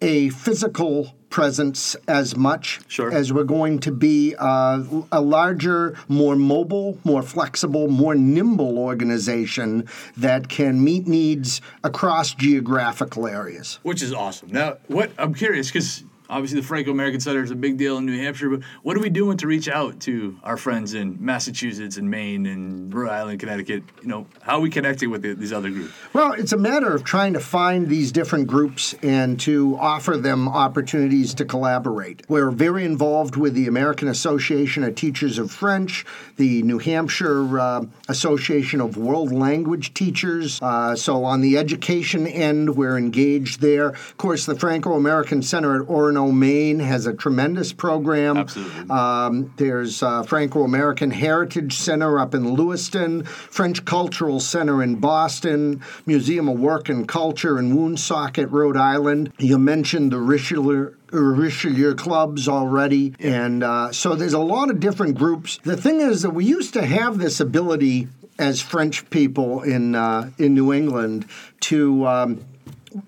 a 0.00 0.28
physical 0.30 1.14
presence 1.30 1.96
as 2.06 2.36
much 2.36 2.80
Sure. 2.86 3.12
as 3.12 3.32
we're 3.32 3.42
going 3.42 3.80
to 3.80 3.90
be 3.90 4.36
uh, 4.38 4.84
a 5.10 5.20
larger, 5.20 5.98
more 6.06 6.36
mobile, 6.36 6.96
more 7.02 7.22
flexible, 7.22 7.88
more 7.88 8.14
nimble 8.14 8.78
organization 8.78 9.88
that 10.16 10.48
can 10.48 10.82
meet 10.84 11.08
needs 11.08 11.60
across 11.82 12.34
geographical 12.34 13.26
areas. 13.26 13.80
Which 13.82 14.00
is 14.02 14.12
awesome. 14.12 14.50
Now, 14.52 14.76
what 14.86 15.10
I'm 15.18 15.34
curious 15.34 15.68
because 15.72 16.04
obviously 16.28 16.60
the 16.60 16.66
Franco 16.66 16.90
American 16.90 17.20
Center 17.20 17.42
is 17.42 17.50
a 17.50 17.56
big 17.56 17.76
deal 17.76 17.98
in 17.98 18.06
New 18.06 18.16
Hampshire, 18.18 18.48
but 18.50 18.60
what 18.82 18.96
are 18.96 19.00
we 19.00 19.10
doing 19.10 19.36
to 19.38 19.46
reach 19.46 19.68
out 19.68 20.00
to 20.00 20.38
our 20.42 20.56
friends 20.56 20.94
in 20.94 21.16
Massachusetts 21.24 21.96
and 21.96 22.10
Maine 22.10 22.46
and 22.46 22.92
Rhode 22.92 23.10
Island, 23.10 23.40
Connecticut? 23.40 23.82
You 24.02 24.08
know, 24.08 24.26
how 24.40 24.56
are 24.56 24.60
we 24.60 24.70
connecting 24.70 25.10
with 25.10 25.22
the, 25.22 25.34
these 25.34 25.52
other 25.52 25.70
groups? 25.70 25.92
Well, 26.12 26.32
it's 26.32 26.52
a 26.52 26.56
matter 26.56 26.94
of 26.94 27.04
trying 27.04 27.34
to 27.34 27.40
find 27.40 27.88
these 27.88 28.12
different 28.12 28.46
groups 28.46 28.94
and 29.02 29.38
to 29.40 29.76
offer 29.78 30.16
them 30.16 30.48
opportunities 30.48 31.34
to 31.34 31.44
collaborate. 31.44 32.22
We're 32.28 32.50
very 32.50 32.84
involved 32.84 33.36
with 33.36 33.54
the 33.54 33.66
American 33.66 34.08
Association 34.08 34.84
of 34.84 34.94
Teachers 34.94 35.38
of 35.38 35.50
French, 35.50 36.04
the 36.36 36.62
New 36.62 36.78
Hampshire 36.78 37.58
uh, 37.58 37.84
Association 38.08 38.80
of 38.80 38.96
World 38.96 39.32
Language 39.32 39.94
Teachers. 39.94 40.60
Uh, 40.62 40.96
so, 40.96 41.24
on 41.24 41.40
the 41.40 41.58
education 41.58 42.26
end, 42.26 42.76
we're 42.76 42.96
engaged 42.96 43.60
there. 43.60 43.88
Of 43.88 44.16
course, 44.16 44.46
the 44.46 44.54
Franco 44.54 44.94
American 44.94 45.42
Center 45.42 45.80
at 45.80 45.88
Maine 46.14 46.78
has 46.78 47.06
a 47.06 47.12
tremendous 47.12 47.72
program. 47.72 48.36
Absolutely. 48.36 48.90
Um, 48.90 49.52
there's 49.56 50.02
uh, 50.02 50.22
Franco 50.22 50.62
American 50.62 51.10
Heritage 51.10 51.74
Center 51.74 52.18
up 52.18 52.34
in 52.34 52.54
Lewiston, 52.54 53.24
French 53.24 53.84
Cultural 53.84 54.40
Center 54.40 54.82
in 54.82 54.96
Boston, 54.96 55.82
Museum 56.06 56.48
of 56.48 56.58
Work 56.58 56.88
and 56.88 57.06
Culture 57.06 57.58
in 57.58 57.76
Woonsocket, 57.76 58.48
Rhode 58.50 58.76
Island. 58.76 59.32
You 59.38 59.58
mentioned 59.58 60.12
the 60.12 60.18
Richelieu. 60.18 60.94
Richelieu 61.12 61.94
clubs 61.94 62.48
already, 62.48 63.14
and 63.20 63.62
uh, 63.62 63.92
so 63.92 64.16
there's 64.16 64.32
a 64.32 64.40
lot 64.40 64.68
of 64.68 64.80
different 64.80 65.16
groups. 65.16 65.60
The 65.62 65.76
thing 65.76 66.00
is 66.00 66.22
that 66.22 66.30
we 66.30 66.44
used 66.44 66.72
to 66.74 66.84
have 66.84 67.18
this 67.18 67.38
ability 67.38 68.08
as 68.36 68.60
French 68.60 69.08
people 69.10 69.62
in 69.62 69.94
uh, 69.94 70.30
in 70.38 70.54
New 70.54 70.72
England 70.72 71.26
to 71.60 72.04
um, 72.06 72.44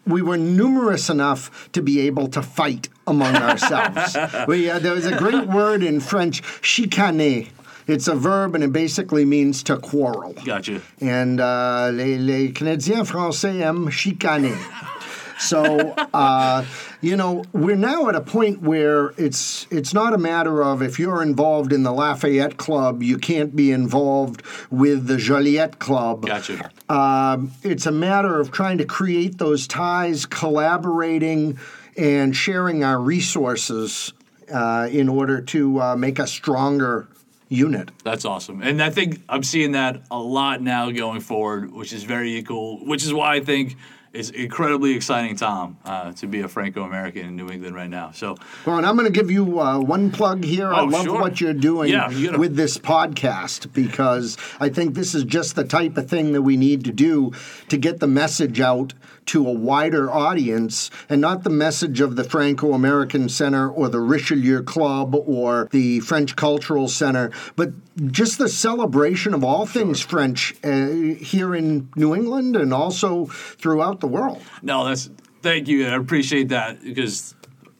we 0.07 0.23
were 0.23 0.37
numerous 0.37 1.09
enough 1.09 1.71
to 1.73 1.83
be 1.83 2.01
able 2.01 2.29
to 2.29 2.42
fight 2.42 2.88
among 3.07 3.35
ourselves. 3.37 4.16
we, 4.49 4.71
uh, 4.71 4.79
there 4.79 4.95
was 4.95 5.07
a 5.07 5.16
great 5.16 5.47
word 5.47 5.83
in 5.83 6.01
French, 6.01 6.42
chicaner. 6.62 7.49
It's 7.87 8.09
a 8.09 8.16
verb 8.16 8.55
and 8.55 8.64
it 8.64 8.73
basically 8.73 9.25
means 9.25 9.62
to 9.64 9.77
quarrel. 9.77 10.35
Gotcha. 10.45 10.83
And 11.01 11.40
uh, 11.40 11.90
les, 11.92 12.19
les 12.19 12.49
Canadiens 12.49 13.09
français 13.09 13.61
aiment 13.61 13.90
chicaner. 13.90 14.57
So, 15.38 15.90
uh, 16.14 16.64
you 17.01 17.16
know, 17.16 17.45
we're 17.53 17.77
now 17.77 18.09
at 18.09 18.14
a 18.14 18.21
point 18.21 18.62
where 18.62 19.12
it's 19.19 19.66
it's 19.71 19.92
not 19.92 20.14
a 20.14 20.19
matter 20.19 20.62
of 20.62 20.83
if 20.83 20.99
you're 20.99 21.23
involved 21.23 21.73
in 21.73 21.83
the 21.83 21.92
Lafayette 21.92 22.57
Club, 22.57 23.03
you 23.03 23.19
can't 23.19 23.55
be 23.55 23.71
involved 23.71 24.42
with 24.71 25.07
the 25.07 25.16
Joliet 25.16 25.79
Club. 25.79 26.27
Gotcha. 26.27 26.71
Um, 26.88 27.53
it's 27.62 27.87
a 27.87 27.92
matter 27.92 28.40
of 28.40 28.51
trying 28.51 28.79
to 28.79 28.87
create 28.87 29.38
those 29.38 29.66
ties, 29.66 30.25
collaborating, 30.25 31.59
and 31.99 32.35
sharing 32.37 32.85
our 32.85 33.01
resources 33.01 34.13
uh, 34.53 34.89
in 34.91 35.09
order 35.09 35.41
to 35.41 35.81
uh, 35.81 35.97
make 35.97 36.19
a 36.19 36.27
stronger 36.27 37.09
unit. 37.49 37.91
That's 38.05 38.25
awesome. 38.25 38.63
And 38.63 38.83
I 38.83 38.91
think 38.91 39.21
I'm 39.29 39.43
seeing 39.43 39.73
that 39.73 40.03
a 40.11 40.19
lot 40.19 40.61
now 40.63 40.91
going 40.91 41.21
forward, 41.21 41.73
which 41.73 41.93
is 41.93 42.05
very 42.05 42.43
cool, 42.43 42.85
which 42.85 43.05
is 43.05 43.13
why 43.15 43.35
I 43.37 43.41
think 43.41 43.77
it's 44.13 44.31
incredibly 44.31 44.95
exciting 44.95 45.37
time 45.37 45.77
uh, 45.85 46.11
to 46.13 46.27
be 46.27 46.41
a 46.41 46.49
Franco 46.49 46.83
American 46.85 47.27
in 47.27 47.37
New 47.37 47.51
England 47.51 47.75
right 47.77 47.91
now. 47.91 48.13
So, 48.13 48.37
Well, 48.65 48.79
and 48.79 48.87
I'm 48.87 48.97
going 48.97 49.13
to 49.13 49.17
give 49.17 49.31
you 49.31 49.61
uh, 49.61 49.79
one 49.79 50.11
plug 50.11 50.43
here. 50.43 50.73
I 50.73 50.81
Oh, 50.81 50.85
love 50.87 51.05
sure. 51.05 51.21
what 51.21 51.41
you're 51.41 51.53
doing 51.53 51.93
Yeah, 51.93 52.09
you 52.11 52.27
gotta- 52.29 52.39
with 52.39 52.57
this 52.57 52.79
podcast 52.79 53.73
because 53.75 54.39
I 54.59 54.69
think 54.71 54.95
this 54.95 55.15
is 55.15 55.25
just 55.25 55.55
the 55.55 55.65
type 55.65 55.97
of 55.99 56.09
thing 56.09 56.33
that 56.33 56.43
we 56.43 56.57
need 56.57 56.85
to 56.87 56.93
do 56.93 57.33
to 57.69 57.77
get 57.77 58.01
the 58.01 58.07
message 58.09 58.59
out 58.59 58.95
to 59.27 59.47
a 59.47 59.53
wider 59.53 60.11
audience 60.11 60.91
and 61.09 61.21
not 61.21 61.45
the 61.45 61.51
message 61.51 62.01
of 62.01 62.17
the 62.17 62.25
Franco 62.25 62.73
American 62.73 63.29
Center 63.29 63.69
or 63.69 63.89
the 63.89 64.01
Richelieu 64.01 64.62
Club 64.62 65.15
or 65.15 65.69
the 65.73 66.01
French 66.01 66.37
Cultural 66.37 66.89
Center, 66.89 67.31
but 67.55 67.71
just 68.11 68.39
the 68.39 68.49
celebration 68.49 69.35
of 69.35 69.45
all 69.45 69.67
things 69.67 70.01
French 70.01 70.55
uh, 70.65 70.87
here 70.87 71.55
in 71.55 71.89
New 71.97 72.15
England 72.15 72.57
and 72.57 72.73
also 72.73 73.27
throughout 73.27 74.01
the 74.01 74.07
world. 74.07 74.43
No, 74.62 74.85
that's 74.85 75.11
thank 75.43 75.69
you. 75.69 75.87
I 75.87 75.95
appreciate 75.95 76.49
that 76.49 76.83
because, 76.83 77.35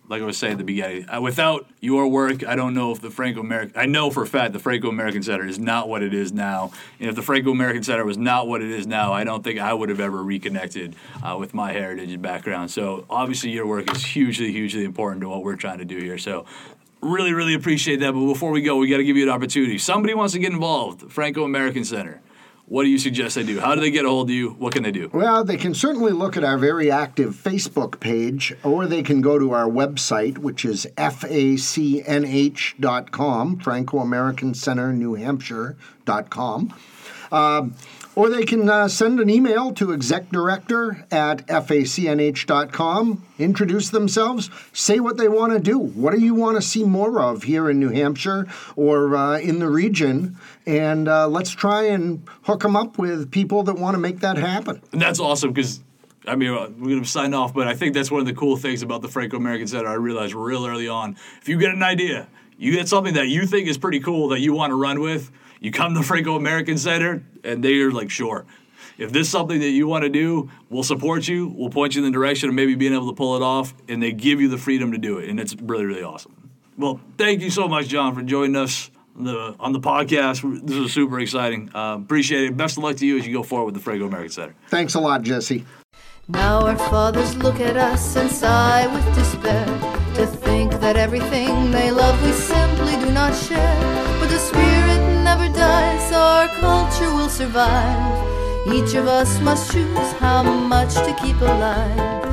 like 0.09 0.23
I 0.23 0.25
was 0.25 0.37
saying 0.37 0.53
at 0.53 0.59
the 0.59 0.65
beginning, 0.65 1.09
uh, 1.09 1.21
without 1.21 1.67
your 1.81 2.09
work, 2.09 2.47
I 2.47 2.57
don't 2.57 2.75
know 2.75 2.93
if 2.93 3.01
the 3.01 3.11
Franco 3.11 3.41
American. 3.41 3.79
I 3.79 3.87
know 3.87 4.11
for 4.11 4.23
a 4.23 4.27
fact 4.27 4.53
the 4.53 4.59
Franco 4.59 4.89
American 4.89 5.23
Center 5.23 5.47
is 5.47 5.59
not 5.59 5.89
what 5.89 6.03
it 6.03 6.15
is 6.15 6.33
now. 6.33 6.73
And 7.01 7.09
if 7.09 7.17
the 7.17 7.23
Franco 7.23 7.51
American 7.51 7.83
Center 7.83 8.05
was 8.05 8.19
not 8.19 8.49
what 8.49 8.63
it 8.63 8.71
is 8.71 8.87
now, 8.87 9.13
I 9.13 9.25
don't 9.25 9.43
think 9.43 9.59
I 9.59 9.73
would 9.73 9.89
have 9.89 10.01
ever 10.01 10.23
reconnected 10.23 10.95
uh, 11.23 11.37
with 11.39 11.55
my 11.55 11.73
heritage 11.73 12.13
and 12.13 12.23
background. 12.23 12.71
So 12.71 13.05
obviously, 13.11 13.51
your 13.51 13.67
work 13.67 13.91
is 13.95 14.05
hugely, 14.05 14.53
hugely 14.53 14.85
important 14.85 15.23
to 15.23 15.29
what 15.29 15.43
we're 15.43 15.57
trying 15.57 15.79
to 15.79 15.85
do 15.85 15.99
here. 15.99 16.19
So 16.19 16.47
really, 17.01 17.33
really 17.33 17.55
appreciate 17.55 18.01
that. 18.01 18.13
But 18.13 18.27
before 18.27 18.51
we 18.51 18.63
go, 18.63 18.77
we 18.77 18.89
got 18.89 18.99
to 18.99 19.05
give 19.05 19.17
you 19.17 19.25
an 19.25 19.31
opportunity. 19.31 19.79
Somebody 19.79 20.15
wants 20.15 20.33
to 20.35 20.39
get 20.39 20.53
involved. 20.53 21.11
Franco 21.13 21.45
American 21.45 21.85
Center. 21.85 22.21
What 22.69 22.83
do 22.83 22.89
you 22.89 22.99
suggest 22.99 23.37
they 23.37 23.45
do? 23.45 23.61
How 23.61 23.77
do 23.77 23.81
they 23.81 23.93
get 23.93 24.05
a 24.05 24.09
hold 24.09 24.29
of 24.29 24.35
you? 24.35 24.51
What 24.51 24.73
can 24.73 24.83
they 24.83 24.91
do? 24.91 25.09
Well, 25.13 25.45
they 25.45 25.57
can 25.57 25.73
certainly 25.73 26.11
look 26.11 26.37
at 26.37 26.43
our 26.43 26.59
very 26.59 26.91
active 26.91 27.37
Facebook 27.37 28.01
page, 28.01 28.53
or 28.65 28.87
they 28.87 29.05
can 29.05 29.21
go 29.21 29.39
to 29.39 29.53
our 29.53 29.69
website, 29.69 30.39
which 30.39 30.65
is 30.65 30.85
facnh.com, 30.97 31.21
Franco 33.61 33.99
American 33.99 34.53
Center, 34.53 34.93
New 34.93 35.15
Hampshire.com. 35.15 36.75
Um, 37.31 37.75
or 38.17 38.31
they 38.31 38.45
can 38.45 38.69
uh, 38.69 38.89
send 38.89 39.21
an 39.21 39.31
email 39.31 39.73
to 39.75 39.93
exec 39.93 40.31
director 40.31 41.07
at 41.13 41.47
facnh.com, 41.47 43.27
introduce 43.39 43.91
themselves, 43.91 44.51
say 44.73 44.99
what 44.99 45.19
they 45.19 45.29
want 45.29 45.53
to 45.53 45.61
do. 45.61 45.79
What 45.79 46.15
do 46.15 46.21
you 46.21 46.35
want 46.35 46.57
to 46.57 46.63
see 46.63 46.83
more 46.83 47.21
of 47.21 47.45
here 47.45 47.71
in 47.71 47.79
New 47.79 47.91
Hampshire 47.91 48.49
or 48.75 49.15
uh, 49.15 49.39
in 49.39 49.59
the 49.59 49.69
region? 49.69 50.39
And 50.65 51.07
uh, 51.07 51.29
let's 51.29 51.51
try 51.51 51.83
and 51.83 52.27
hook 52.43 52.63
them 52.63 52.75
up 52.75 52.99
with 52.99 53.31
people 53.31 53.63
that 53.65 53.75
want 53.75 53.95
to 53.95 54.01
make 54.01 54.21
that 54.21 54.39
happen. 54.39 54.83
And 54.91 55.01
that's 55.01 55.21
awesome 55.21 55.53
because 55.53 55.81
I 56.27 56.35
mean, 56.35 56.51
uh, 56.51 56.71
we're 56.79 56.89
going 56.89 57.03
to 57.03 57.09
sign 57.09 57.35
off, 57.35 57.55
but 57.55 57.69
I 57.69 57.75
think 57.75 57.95
that's 57.95 58.11
one 58.11 58.21
of 58.21 58.27
the 58.27 58.35
cool 58.35 58.57
things 58.57 58.83
about 58.83 59.03
the 59.03 59.09
Franco 59.09 59.37
American 59.37 59.69
Center. 59.69 59.89
I 59.89 59.95
realized 59.95 60.35
real 60.35 60.67
early 60.67 60.89
on 60.89 61.17
if 61.41 61.49
you 61.49 61.59
get 61.59 61.73
an 61.73 61.83
idea, 61.83 62.29
you 62.59 62.73
get 62.73 62.89
something 62.89 63.15
that 63.15 63.29
you 63.29 63.47
think 63.47 63.69
is 63.69 63.79
pretty 63.79 64.01
cool 64.01 64.29
that 64.29 64.41
you 64.41 64.55
want 64.55 64.71
to 64.71 64.75
run 64.75 65.01
with, 65.01 65.31
you 65.61 65.71
come 65.71 65.95
to 65.95 66.01
the 66.01 66.07
Franco 66.07 66.37
American 66.37 66.79
Center, 66.79 67.23
and 67.45 67.63
they're 67.63 67.91
like, 67.91 68.11
sure. 68.11 68.47
If 68.99 69.13
this 69.13 69.27
is 69.27 69.31
something 69.31 69.61
that 69.61 69.71
you 69.71 69.87
want 69.87 70.05
to 70.05 70.09
do, 70.09 70.51
we'll 70.71 70.83
support 70.83 71.29
you. 71.29 71.49
We'll 71.49 71.71
point 71.71 71.95
you 71.95 72.05
in 72.05 72.11
the 72.11 72.17
direction 72.17 72.49
of 72.49 72.55
maybe 72.55 72.75
being 72.75 72.95
able 72.95 73.09
to 73.09 73.15
pull 73.15 73.37
it 73.37 73.43
off, 73.43 73.75
and 73.89 74.03
they 74.03 74.13
give 74.13 74.41
you 74.41 74.49
the 74.49 74.59
freedom 74.59 74.93
to 74.93 74.99
do 74.99 75.19
it, 75.19 75.29
and 75.29 75.39
it's 75.39 75.55
really, 75.57 75.85
really 75.85 76.03
awesome. 76.03 76.51
Well, 76.79 77.01
thank 77.19 77.43
you 77.43 77.51
so 77.51 77.69
much, 77.69 77.89
John, 77.89 78.15
for 78.15 78.23
joining 78.23 78.57
us 78.57 78.91
on 79.17 79.25
the 79.25 79.57
on 79.59 79.73
the 79.73 79.81
podcast. 79.81 80.67
This 80.67 80.77
is 80.77 80.93
super 80.93 81.19
exciting. 81.21 81.71
Uh, 81.75 81.99
appreciate 82.01 82.45
it. 82.45 82.57
Best 82.57 82.77
of 82.77 82.85
luck 82.85 82.97
to 82.97 83.07
you 83.07 83.19
as 83.19 83.27
you 83.27 83.33
go 83.33 83.43
forward 83.43 83.67
with 83.67 83.75
the 83.75 83.81
Franco 83.81 84.07
American 84.07 84.33
Center. 84.33 84.55
Thanks 84.69 84.95
a 84.95 85.01
lot, 85.01 85.23
Jesse. 85.23 85.65
Now 86.29 86.67
our 86.67 86.77
fathers 86.77 87.37
look 87.37 87.61
at 87.61 87.77
us 87.77 88.17
and 88.17 88.31
sigh 88.31 88.93
with 88.93 89.15
despair 89.15 89.65
to 90.17 90.27
think 90.27 90.73
that 90.73 90.97
everything 90.97 91.71
they 91.71 91.91
love 91.91 92.21
we 92.25 92.33
simply 92.33 92.97
do 92.97 93.13
not 93.13 93.35
share. 93.35 94.19
But 94.19 94.29
the 94.29 94.39
spirit 94.39 94.86
never 95.47 95.59
dies, 95.59 96.13
our 96.13 96.49
culture 96.49 97.13
will 97.15 97.29
survive. 97.29 98.73
Each 98.73 98.95
of 98.95 99.07
us 99.07 99.41
must 99.41 99.73
choose 99.73 100.13
how 100.15 100.43
much 100.43 100.95
to 100.95 101.17
keep 101.21 101.41
alive. 101.41 102.25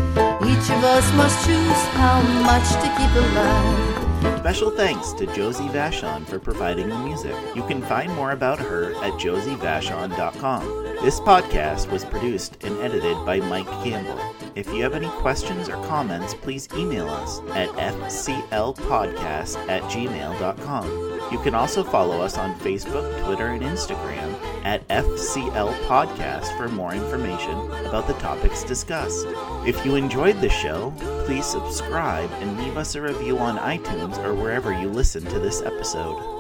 Each 0.43 0.69
of 0.69 0.83
us 0.83 1.13
must 1.13 1.45
choose 1.45 1.85
how 1.93 2.21
much 2.43 2.67
to 2.69 2.89
keep 2.97 3.15
alive. 3.15 4.39
Special 4.39 4.71
thanks 4.71 5.13
to 5.13 5.25
Josie 5.27 5.67
Vachon 5.67 6.25
for 6.25 6.39
providing 6.39 6.89
the 6.89 6.97
music. 6.97 7.35
You 7.55 7.63
can 7.63 7.81
find 7.81 8.13
more 8.13 8.31
about 8.31 8.59
her 8.59 8.93
at 9.03 9.13
josievachon.com. 9.13 10.83
This 11.03 11.19
podcast 11.19 11.91
was 11.91 12.05
produced 12.05 12.63
and 12.63 12.77
edited 12.79 13.17
by 13.25 13.39
Mike 13.39 13.67
Campbell. 13.83 14.19
If 14.55 14.67
you 14.67 14.83
have 14.83 14.93
any 14.93 15.09
questions 15.21 15.69
or 15.69 15.75
comments, 15.85 16.33
please 16.33 16.69
email 16.75 17.09
us 17.09 17.39
at 17.53 17.69
fclpodcast 17.69 19.57
at 19.67 19.81
gmail.com. 19.83 21.12
You 21.31 21.39
can 21.39 21.55
also 21.55 21.83
follow 21.83 22.21
us 22.21 22.37
on 22.37 22.57
Facebook, 22.59 23.23
Twitter, 23.25 23.47
and 23.47 23.63
Instagram 23.63 24.33
at 24.63 24.87
FCL 24.87 25.73
Podcast 25.85 26.55
for 26.57 26.69
more 26.69 26.93
information 26.93 27.57
about 27.85 28.07
the 28.07 28.13
topics 28.13 28.63
discussed. 28.63 29.25
If 29.65 29.85
you 29.85 29.95
enjoyed 29.95 30.41
the 30.41 30.49
show, 30.49 30.93
please 31.25 31.45
subscribe 31.45 32.31
and 32.33 32.57
leave 32.57 32.77
us 32.77 32.95
a 32.95 33.01
review 33.01 33.37
on 33.39 33.57
iTunes 33.57 34.17
or 34.23 34.33
wherever 34.33 34.71
you 34.73 34.89
listen 34.89 35.23
to 35.25 35.39
this 35.39 35.61
episode. 35.61 36.32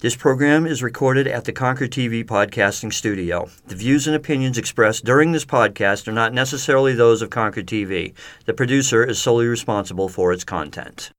This 0.00 0.14
program 0.14 0.64
is 0.64 0.80
recorded 0.80 1.26
at 1.26 1.44
the 1.44 1.52
Concord 1.52 1.90
TV 1.90 2.24
Podcasting 2.24 2.92
Studio. 2.92 3.50
The 3.66 3.74
views 3.74 4.06
and 4.06 4.14
opinions 4.14 4.56
expressed 4.56 5.04
during 5.04 5.32
this 5.32 5.44
podcast 5.44 6.06
are 6.06 6.12
not 6.12 6.32
necessarily 6.32 6.94
those 6.94 7.20
of 7.20 7.30
Concord 7.30 7.66
TV. 7.66 8.14
The 8.44 8.54
producer 8.54 9.02
is 9.02 9.18
solely 9.18 9.48
responsible 9.48 10.08
for 10.08 10.32
its 10.32 10.44
content. 10.44 11.10